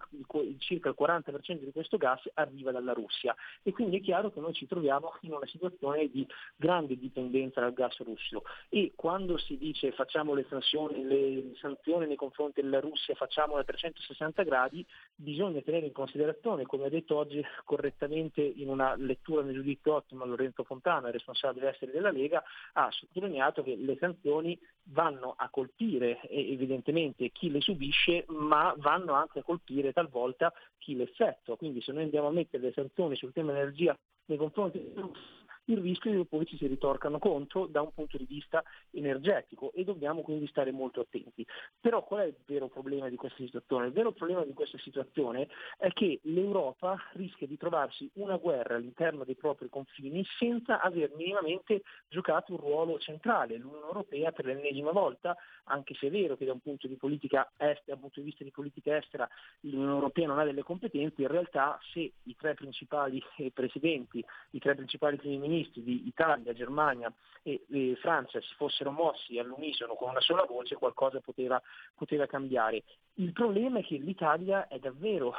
[0.60, 3.36] circa il 40% di questo gas arriva dalla Russia.
[3.64, 7.74] E quindi è chiaro che noi ci troviamo in una situazione di grande dipendenza dal
[7.74, 8.44] gas russo.
[8.70, 11.27] E quando si dice facciamo le sanzioni, le
[11.60, 14.86] sanzioni nei confronti della Russia facciamole a 360 gradi,
[15.16, 20.26] bisogna tenere in considerazione, come ha detto oggi correttamente in una lettura nel giudizio ottimo
[20.26, 22.44] Lorenzo Fontana, responsabile esteri della Lega,
[22.74, 24.58] ha sottolineato che le sanzioni
[24.90, 31.04] vanno a colpire evidentemente chi le subisce, ma vanno anche a colpire talvolta chi le
[31.04, 31.58] effettua.
[31.58, 35.37] Quindi se noi andiamo a mettere le sanzioni sul tema energia nei confronti della Russia,
[35.68, 39.84] il rischio che poi ci si ritorcano contro da un punto di vista energetico e
[39.84, 41.46] dobbiamo quindi stare molto attenti.
[41.80, 43.88] Però qual è il vero problema di questa situazione?
[43.88, 49.24] Il vero problema di questa situazione è che l'Europa rischia di trovarsi una guerra all'interno
[49.24, 53.58] dei propri confini senza aver minimamente giocato un ruolo centrale.
[53.58, 55.36] L'Unione Europea per l'ennesima volta,
[55.66, 58.26] anche se è vero che da un punto di politica estera, da un punto di
[58.26, 59.28] vista di politica estera
[59.62, 64.60] l'Unione Europea non ha delle competenze, in realtà se i tre principali eh, presidenti, i
[64.60, 67.12] tre principali primi ministri ministri di Italia, Germania
[67.44, 71.62] e, e, Francia si fossero mossi all'unisono con una sola voce qualcosa poteva,
[71.96, 72.84] poteva cambiare.
[73.20, 75.34] Il problema è che l'Italia è davvero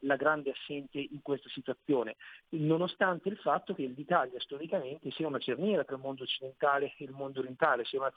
[0.00, 2.16] la grande assente in questa situazione,
[2.50, 7.12] nonostante il fatto che l'Italia storicamente sia una cerniera tra il mondo occidentale e il
[7.12, 8.12] mondo orientale, una,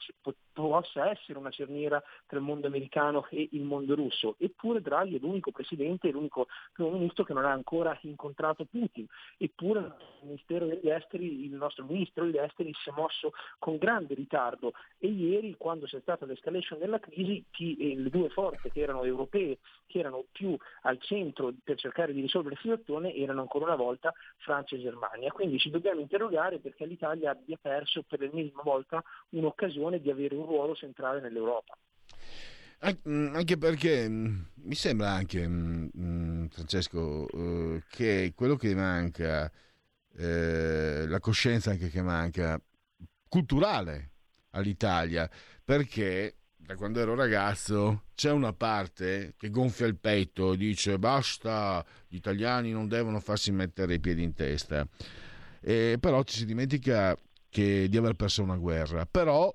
[0.52, 4.34] possa essere una cerniera tra il mondo americano e il mondo russo.
[4.38, 9.06] Eppure Draghi è l'unico presidente l'unico primo ministro che non ha ancora incontrato Putin.
[9.36, 14.14] Eppure il Ministero degli Esteri, il nostro ministro degli Esteri si è mosso con grande
[14.14, 18.80] ritardo e ieri quando c'è stata l'escalation della crisi chi, eh, le due forze che
[18.80, 23.66] erano europee, che erano più al centro per cercare di risolvere la situazione, erano ancora
[23.66, 25.32] una volta Francia e Germania.
[25.32, 30.46] Quindi ci dobbiamo interrogare perché l'Italia abbia perso per l'ennesima volta un'occasione di avere un
[30.46, 31.76] ruolo centrale nell'Europa.
[33.08, 39.50] Mm, anche perché mm, mi sembra anche, mm, Francesco, eh, che quello che manca,
[40.16, 42.60] eh, la coscienza anche che manca,
[43.28, 44.10] culturale
[44.50, 45.28] all'Italia,
[45.64, 51.84] perché da quando ero ragazzo c'è una parte che gonfia il petto e dice basta,
[52.06, 54.86] gli italiani non devono farsi mettere i piedi in testa.
[55.60, 57.16] E però ci si dimentica
[57.48, 59.06] che, di aver perso una guerra.
[59.06, 59.54] Però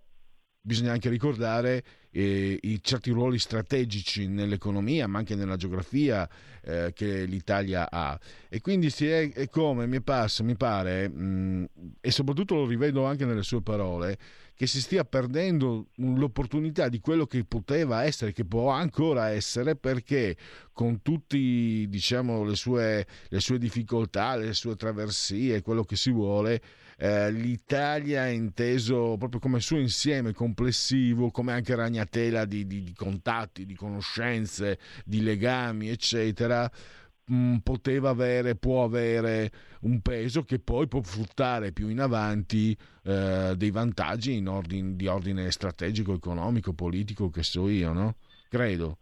[0.62, 1.84] bisogna anche ricordare
[2.18, 6.28] eh, i certi ruoli strategici nell'economia, ma anche nella geografia
[6.64, 8.20] eh, che l'Italia ha.
[8.50, 11.64] E quindi si è, è come mi, passa, mi pare, mh, mm,
[12.02, 14.18] e soprattutto lo rivedo anche nelle sue parole,
[14.56, 20.36] che si stia perdendo l'opportunità di quello che poteva essere, che può ancora essere, perché
[20.74, 26.60] con tutte diciamo, le, le sue difficoltà, le sue traversie, quello che si vuole,
[26.98, 32.94] eh, l'Italia è inteso proprio come suo insieme complessivo, come anche ragnatela di, di, di
[32.94, 36.70] contatti, di conoscenze, di legami, eccetera
[37.30, 39.52] Mm, poteva avere, può avere
[39.82, 45.52] un peso che poi può fruttare più in avanti eh, dei vantaggi ordine, di ordine
[45.52, 48.16] strategico, economico, politico, che so io, no?
[48.48, 49.00] Credo.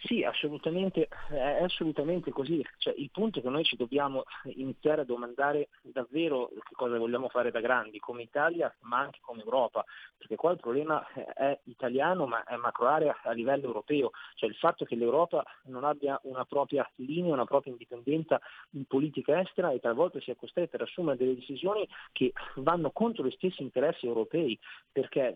[0.00, 2.64] Sì, assolutamente, è assolutamente così.
[2.76, 7.28] Cioè, il punto è che noi ci dobbiamo iniziare a domandare davvero che cosa vogliamo
[7.28, 9.84] fare da grandi, come Italia ma anche come Europa,
[10.16, 11.04] perché qua il problema
[11.34, 16.18] è italiano ma è macroarea a livello europeo, cioè il fatto che l'Europa non abbia
[16.24, 21.16] una propria linea, una propria indipendenza in politica estera e talvolta sia costretta ad assumere
[21.16, 24.56] delle decisioni che vanno contro gli stessi interessi europei,
[24.92, 25.34] perché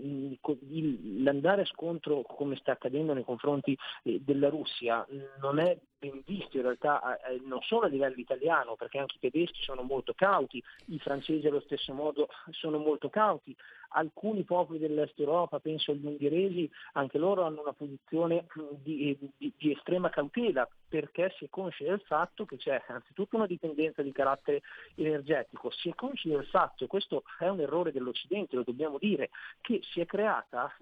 [1.19, 5.07] l'andare a scontro come sta accadendo nei confronti eh, della Russia
[5.41, 9.31] non è ben visto in realtà eh, non solo a livello italiano, perché anche i
[9.31, 13.55] tedeschi sono molto cauti, i francesi allo stesso modo sono molto cauti,
[13.93, 18.47] alcuni popoli dell'est Europa, penso agli ungheresi, anche loro hanno una posizione
[18.83, 23.47] di, di, di estrema cautela perché si è consci del fatto che c'è anzitutto una
[23.47, 24.63] dipendenza di carattere
[24.95, 29.31] energetico, si è consci del fatto, questo è un errore dell'Occidente, lo dobbiamo dire,
[29.61, 30.75] che si è creata,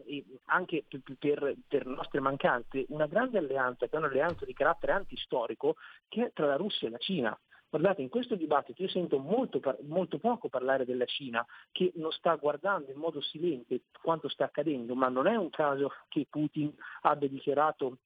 [0.46, 0.84] anche
[1.18, 5.76] per, per nostre mancanze, una grande alleanza, che è un'alleanza di carattere antistorico,
[6.08, 7.38] che è tra la Russia e la Cina.
[7.68, 12.34] Guardate, in questo dibattito io sento molto, molto, poco parlare della Cina che non sta
[12.34, 17.28] guardando in modo silente quanto sta accadendo, ma non è un caso che Putin abbia
[17.28, 17.98] dichiarato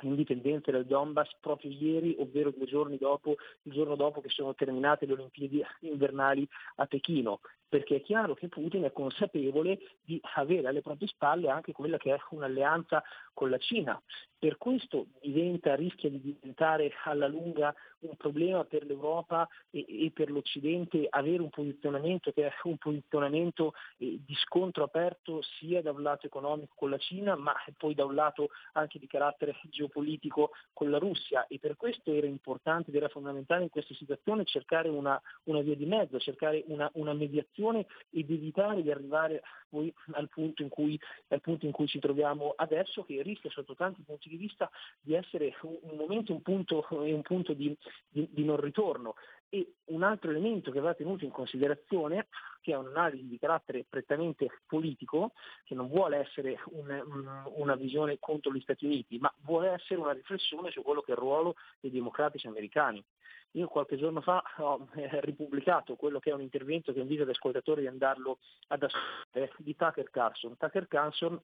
[0.00, 5.06] indipendenza del Donbass proprio ieri, ovvero due giorni dopo, il giorno dopo che sono terminate
[5.06, 7.38] le Olimpiadi invernali a Pechino
[7.72, 12.14] perché è chiaro che Putin è consapevole di avere alle proprie spalle anche quella che
[12.14, 13.98] è un'alleanza con la Cina.
[14.38, 20.30] Per questo diventa, rischia di diventare alla lunga un problema per l'Europa e, e per
[20.30, 26.02] l'Occidente avere un posizionamento che è un posizionamento eh, di scontro aperto sia da un
[26.02, 30.90] lato economico con la Cina, ma poi da un lato anche di carattere geopolitico con
[30.90, 35.60] la Russia e per questo era importante era fondamentale in questa situazione cercare una, una
[35.60, 40.62] via di mezzo, cercare una, una mediazione situazione ed evitare di arrivare poi al punto
[40.62, 40.98] in cui,
[41.40, 44.70] punto in cui ci troviamo adesso, che rischia sotto tanti punti di vista
[45.00, 47.74] di essere un, momento, un punto, un punto di,
[48.08, 49.14] di, di non ritorno.
[49.54, 52.28] E un altro elemento che va tenuto in considerazione,
[52.62, 55.32] che è un'analisi di carattere prettamente politico,
[55.64, 60.00] che non vuole essere un, un, una visione contro gli Stati Uniti, ma vuole essere
[60.00, 63.04] una riflessione su quello che è il ruolo dei democratici americani.
[63.50, 67.30] Io qualche giorno fa ho eh, ripubblicato quello che è un intervento che invito gli
[67.30, 68.38] ascoltatori di andarlo
[68.68, 70.56] ad ascoltare di Tucker Carlson.
[70.56, 71.38] Tucker Carlson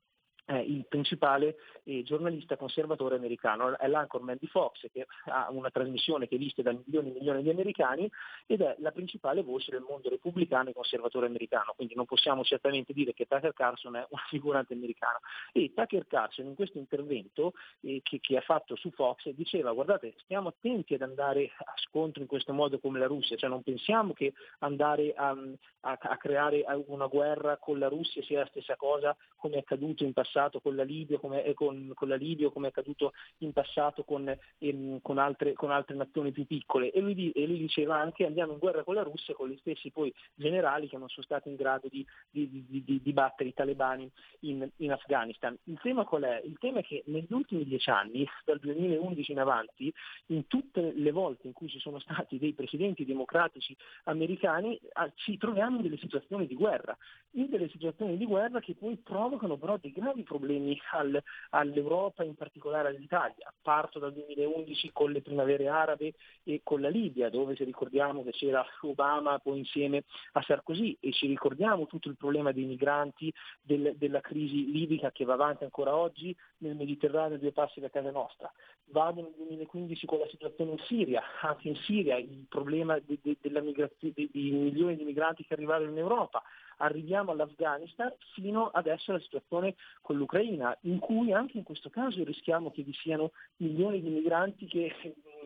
[0.48, 6.26] è il principale eh, giornalista conservatore americano, è l'anchorman di Fox che ha una trasmissione
[6.26, 8.10] che è vista da milioni e milioni di americani
[8.46, 12.94] ed è la principale voce del mondo repubblicano e conservatore americano, quindi non possiamo certamente
[12.94, 15.20] dire che Tucker Carlson è una figurante americana.
[15.52, 17.52] E Tucker Carlson in questo intervento
[17.82, 22.22] eh, che, che, ha fatto su Fox diceva guardate stiamo attenti ad andare a scontro
[22.22, 25.36] in questo modo come la Russia, cioè non pensiamo che andare a,
[25.80, 30.04] a, a creare una guerra con la Russia sia la stessa cosa come è accaduto
[30.04, 33.12] in passato passato con la Libia, come, eh, con, con la Libia, come è accaduto
[33.38, 36.92] in passato con, ehm, con, altre, con, altre, nazioni più piccole.
[36.92, 39.90] E lui, e lui, diceva anche andiamo in guerra con la Russia con gli stessi
[39.90, 44.08] poi generali che non sono stati in grado di, di, di, di battere i talebani
[44.40, 45.56] in, in, Afghanistan.
[45.64, 46.40] Il tema qual è?
[46.44, 49.92] Il tema è che negli ultimi dieci anni, dal 2011 in avanti,
[50.26, 54.78] in tutte le volte in cui ci sono stati dei presidenti democratici americani,
[55.16, 56.96] ci troviamo in delle situazioni di guerra,
[57.32, 62.34] in delle situazioni di guerra che poi provocano però dei gravi problemi al, all'Europa, in
[62.34, 63.52] particolare all'Italia.
[63.62, 66.12] Parto dal 2011 con le primavere arabe
[66.44, 71.12] e con la Libia, dove ci ricordiamo che c'era Obama poi insieme a Sarkozy e
[71.12, 75.96] ci ricordiamo tutto il problema dei migranti, del, della crisi libica che va avanti ancora
[75.96, 78.52] oggi nel Mediterraneo due passi da casa nostra.
[78.90, 83.36] Vado nel 2015 con la situazione in Siria, anche in Siria il problema di, di,
[83.40, 86.42] della migrazione, di, milioni di migranti che arrivano in Europa
[86.78, 92.70] arriviamo all'Afghanistan fino adesso alla situazione con l'Ucraina, in cui anche in questo caso rischiamo
[92.70, 94.94] che vi siano milioni di migranti che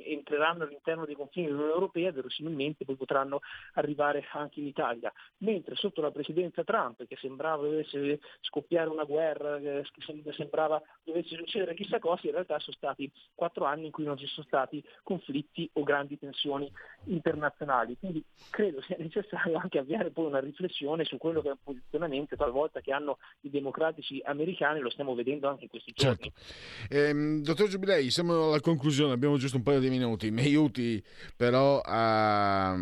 [0.05, 3.40] entreranno all'interno dei confini dell'Unione Europea verosimilmente poi potranno
[3.74, 5.12] arrivare anche in Italia.
[5.39, 9.85] Mentre sotto la presidenza Trump, che sembrava dovesse scoppiare una guerra, che
[10.32, 14.27] sembrava dovesse succedere chissà cosa, in realtà sono stati quattro anni in cui non ci
[14.27, 16.70] sono stati conflitti o grandi tensioni
[17.05, 17.97] internazionali.
[17.98, 22.36] Quindi credo sia necessario anche avviare poi una riflessione su quello che è un posizionamento
[22.36, 26.32] talvolta che hanno i democratici americani, lo stiamo vedendo anche in questi giorni.
[26.32, 26.94] Certo.
[26.94, 31.03] Ehm, dottor Giubilei, siamo alla conclusione, abbiamo giusto un paio di minuti, mi aiuti
[31.37, 32.77] però a,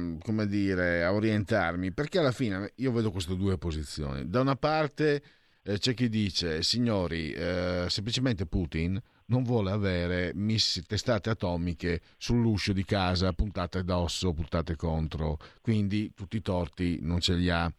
[0.47, 4.29] dire, a orientarmi, perché alla fine io vedo queste due posizioni.
[4.29, 5.23] Da una parte
[5.63, 12.73] eh, c'è chi dice, signori, eh, semplicemente Putin non vuole avere miss, testate atomiche sull'uscio
[12.73, 17.73] di casa puntate addosso, puntate contro, quindi tutti i torti non ce li ha.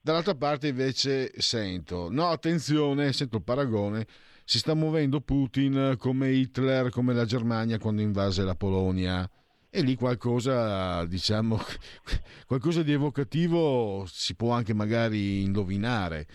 [0.00, 4.06] Dall'altra parte invece sento, no attenzione, sento il paragone
[4.44, 9.28] si sta muovendo Putin come Hitler, come la Germania quando invase la Polonia.
[9.70, 11.58] E lì qualcosa, diciamo,
[12.46, 16.26] qualcosa di evocativo si può anche magari indovinare.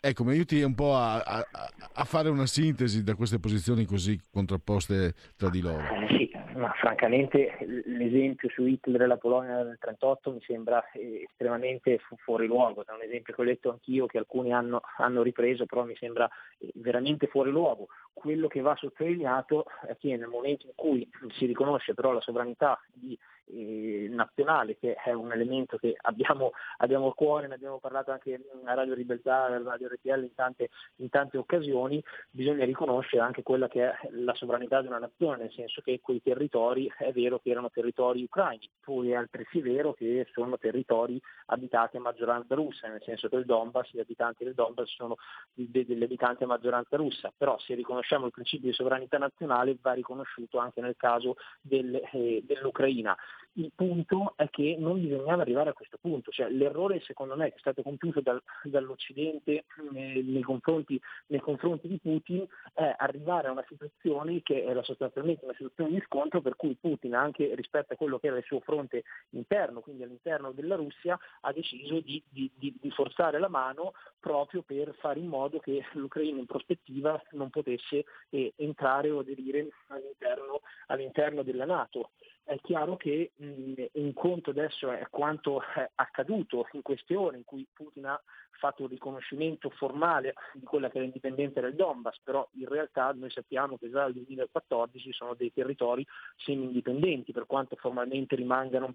[0.00, 1.44] Ecco, mi aiuti un po' a, a,
[1.92, 5.82] a fare una sintesi da queste posizioni così contrapposte tra di loro.
[5.82, 7.56] Eh, sì, ma francamente
[7.86, 12.84] l'esempio su Hitler e la Polonia del 1938 mi sembra eh, estremamente fu- fuori luogo,
[12.86, 16.28] è un esempio che ho letto anch'io, che alcuni hanno, hanno ripreso, però mi sembra
[16.58, 17.88] eh, veramente fuori luogo.
[18.12, 22.80] Quello che va sottolineato è che nel momento in cui si riconosce però la sovranità
[22.92, 28.10] di eh, nazionale, che è un elemento che abbiamo, abbiamo, a cuore, ne abbiamo parlato
[28.10, 33.42] anche a Radio Libertà, a Radio RTL in tante, in tante occasioni, bisogna riconoscere anche
[33.42, 37.38] quella che è la sovranità di una nazione, nel senso che quei territori è vero
[37.38, 42.88] che erano territori ucraini, poi è altresì vero che sono territori abitati a maggioranza russa,
[42.88, 45.16] nel senso che il Donbass, gli abitanti del Donbass sono
[45.52, 50.58] degli abitanti a maggioranza russa, però se riconosciamo il principio di sovranità nazionale va riconosciuto
[50.58, 53.16] anche nel caso del, eh, dell'Ucraina.
[53.56, 57.56] Il punto è che non bisognava arrivare a questo punto, cioè, l'errore secondo me che
[57.56, 59.52] è stato compiuto dal, dall'Occidente
[59.94, 65.44] eh, nei, confronti, nei, confronti, di Putin è arrivare a una situazione che era sostanzialmente
[65.44, 68.58] una situazione di scontro per cui Putin anche rispetto a quello che era il suo
[68.58, 73.92] fronte interno, quindi all'interno della Russia, ha deciso di, di, di, di forzare la mano
[74.18, 79.68] proprio per fare in modo che l'Ucraina in prospettiva non potesse eh, entrare o aderire
[79.88, 82.10] all'interno, all'interno della Nato
[82.44, 87.44] è chiaro che mh, un conto adesso è quanto è accaduto in queste ore in
[87.44, 88.22] cui Putin ha
[88.58, 93.30] fatto un riconoscimento formale di quella che è l'indipendenza del Donbass, però in realtà noi
[93.30, 96.06] sappiamo che già dal 2014 sono dei territori
[96.36, 98.94] semi-indipendenti, per quanto formalmente rimangano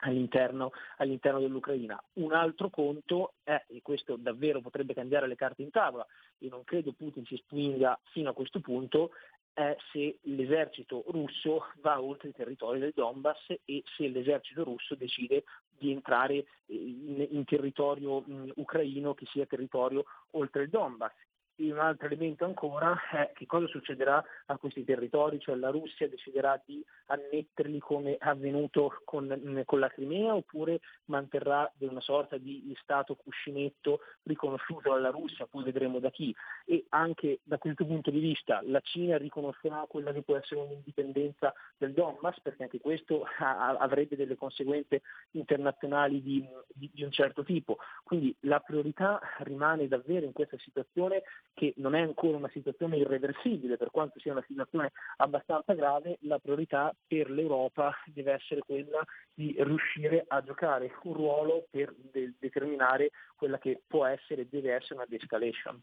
[0.00, 2.00] all'interno, all'interno, dell'Ucraina.
[2.14, 6.06] Un altro conto è, e questo davvero potrebbe cambiare le carte in tavola,
[6.38, 9.10] e non credo Putin si spinga fino a questo punto,
[9.58, 15.42] è se l'esercito russo va oltre i territori del Donbass e se l'esercito russo decide
[15.76, 21.12] di entrare in, in territorio mh, ucraino che sia territorio oltre il Donbass
[21.58, 26.60] un altro elemento ancora è che cosa succederà a questi territori, cioè la Russia deciderà
[26.64, 34.00] di annetterli come avvenuto con, con la Crimea oppure manterrà una sorta di Stato cuscinetto
[34.22, 36.34] riconosciuto dalla Russia, poi vedremo da chi.
[36.64, 41.52] E anche da questo punto di vista la Cina riconoscerà quella che può essere un'indipendenza
[41.76, 45.02] del Donbass, perché anche questo avrebbe delle conseguenze
[45.32, 47.78] internazionali di, di, di un certo tipo.
[48.04, 51.22] Quindi la priorità rimane davvero in questa situazione
[51.58, 56.38] che non è ancora una situazione irreversibile, per quanto sia una situazione abbastanza grave, la
[56.38, 59.02] priorità per l'Europa deve essere quella
[59.34, 64.72] di riuscire a giocare un ruolo per de- determinare quella che può essere e deve
[64.72, 65.82] essere una de-escalation.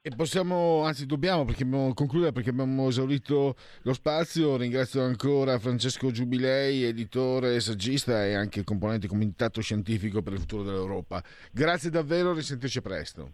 [0.00, 4.56] E possiamo, anzi dobbiamo perché abbiamo, concludere perché abbiamo esaurito lo spazio.
[4.56, 11.22] Ringrazio ancora Francesco Giubilei, editore, saggista e anche componente comitato scientifico per il futuro dell'Europa.
[11.52, 13.32] Grazie davvero, risentirci presto.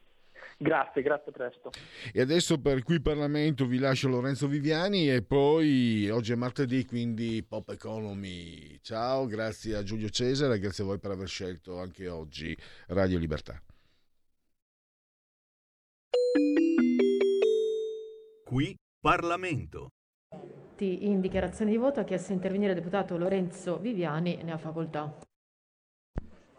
[0.59, 1.71] Grazie, grazie presto.
[2.13, 7.45] E adesso per qui Parlamento vi lascio Lorenzo Viviani e poi oggi è martedì, quindi
[7.47, 8.79] Pop Economy.
[8.81, 12.57] Ciao, grazie a Giulio Cesare, grazie a voi per aver scelto anche oggi
[12.89, 13.61] Radio Libertà.
[18.45, 19.89] Qui Parlamento.
[20.79, 25.17] In dichiarazione di voto ha chiesto di intervenire il deputato Lorenzo Viviani, ne ha facoltà.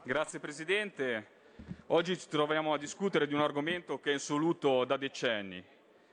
[0.06, 1.43] Grazie Presidente.
[1.88, 5.64] Oggi ci troviamo a discutere di un argomento che è insoluto da decenni.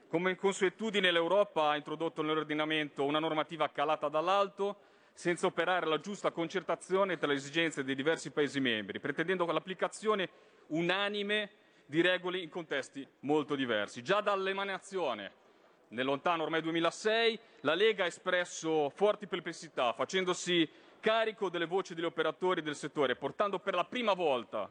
[0.08, 4.76] Come consuetudine l'Europa ha introdotto nell'ordinamento una normativa calata dall'alto
[5.12, 10.28] senza operare la giusta concertazione tra le esigenze dei diversi Paesi membri, pretendendo l'applicazione
[10.68, 11.50] unanime
[11.86, 14.02] di regole in contesti molto diversi.
[14.02, 15.32] Già dall'emanazione,
[15.88, 20.68] nel lontano ormai 2006, la Lega ha espresso forti perplessità, facendosi
[21.00, 24.70] carico delle voci degli operatori del settore, portando per la prima volta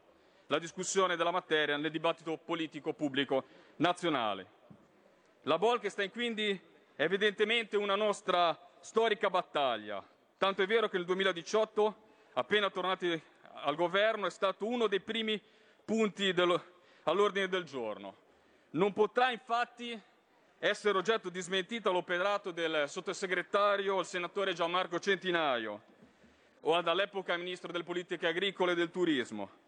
[0.50, 3.46] la discussione della materia nel dibattito politico pubblico
[3.78, 4.58] nazionale.
[5.44, 6.60] La Bolkestein quindi
[6.96, 10.04] è evidentemente una nostra storica battaglia,
[10.38, 11.96] tanto è vero che nel 2018,
[12.34, 13.22] appena tornati
[13.62, 15.40] al governo, è stato uno dei primi
[15.86, 16.60] punti del,
[17.04, 18.16] all'ordine del giorno.
[18.72, 20.00] Non potrà infatti
[20.58, 25.82] essere oggetto di smentita l'operato del sottosegretario, il senatore Gianmarco Centinaio,
[26.62, 29.68] o dall'epoca ministro delle politiche agricole e del turismo,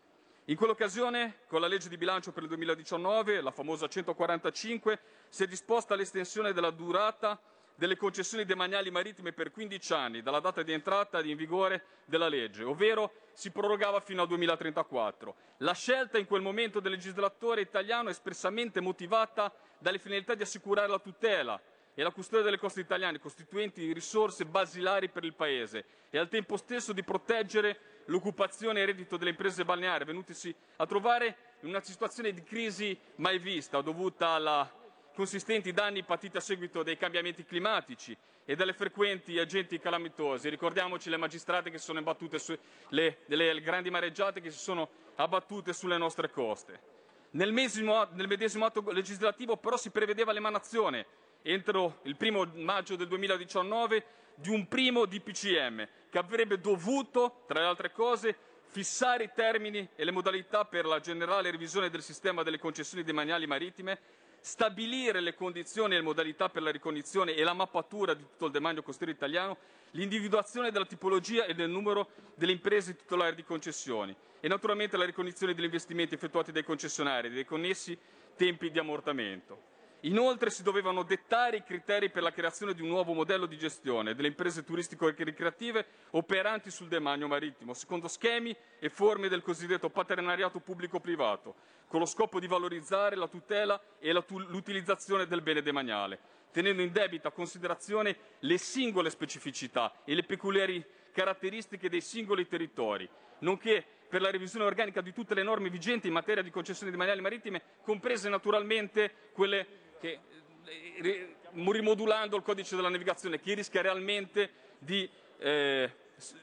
[0.52, 5.00] in quell'occasione, con la legge di bilancio per il 2019, la famosa 145,
[5.30, 7.40] si è disposta l'estensione della durata
[7.74, 12.66] delle concessioni demaniali marittime per 15 anni dalla data di entrata in vigore della legge,
[12.66, 15.36] ovvero si prorogava fino al 2034.
[15.60, 20.90] La scelta in quel momento del legislatore italiano è espressamente motivata dalle finalità di assicurare
[20.90, 21.60] la tutela
[21.94, 26.58] e la custodia delle coste italiane, costituenti risorse basilari per il Paese, e al tempo
[26.58, 31.82] stesso di proteggere l'occupazione e il reddito delle imprese balneari, venutisi a trovare in una
[31.82, 34.68] situazione di crisi mai vista, dovuta ai
[35.14, 38.16] consistenti danni patiti a seguito dei cambiamenti climatici
[38.46, 40.50] e dalle frequenti agenti calamitosi.
[40.50, 42.58] Ricordiamoci le magistrate che sono imbattute su
[42.90, 46.90] le, le grandi mareggiate che si sono abbattute sulle nostre coste.
[47.32, 51.06] Nel medesimo, nel medesimo atto legislativo però si prevedeva l'emanazione
[51.44, 57.66] entro il primo maggio del 2019 di un primo DPCM che avrebbe dovuto, tra le
[57.68, 58.36] altre cose,
[58.68, 63.46] fissare i termini e le modalità per la generale revisione del sistema delle concessioni demaniali
[63.46, 64.00] marittime,
[64.40, 68.52] stabilire le condizioni e le modalità per la ricognizione e la mappatura di tutto il
[68.52, 69.58] demanio costiero italiano,
[69.92, 75.54] l'individuazione della tipologia e del numero delle imprese titolari di concessioni e naturalmente la ricognizione
[75.54, 77.98] degli investimenti effettuati dai concessionari e dei connessi
[78.36, 79.71] tempi di ammortamento.
[80.06, 84.16] Inoltre si dovevano dettare i criteri per la creazione di un nuovo modello di gestione
[84.16, 91.54] delle imprese turistico-ricreative operanti sul demanio marittimo, secondo schemi e forme del cosiddetto paternariato pubblico-privato,
[91.86, 96.20] con lo scopo di valorizzare la tutela e l'utilizzazione del bene demaniale,
[96.52, 103.08] tenendo in debita considerazione le singole specificità e le peculiari caratteristiche dei singoli territori,
[103.40, 107.22] nonché per la revisione organica di tutte le norme vigenti in materia di concessioni demaniali
[107.22, 110.20] marittime, comprese naturalmente quelle che
[110.66, 115.08] eh, rimodulando il codice della navigazione che rischia realmente di,
[115.38, 115.94] eh,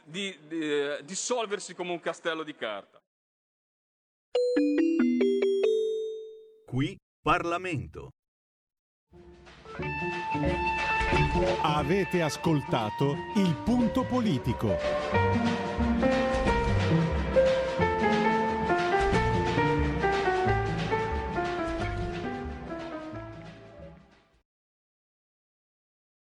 [0.05, 2.99] di, di eh, dissolversi come un castello di carta.
[6.67, 8.11] Qui Parlamento.
[11.63, 15.58] Avete ascoltato il punto politico.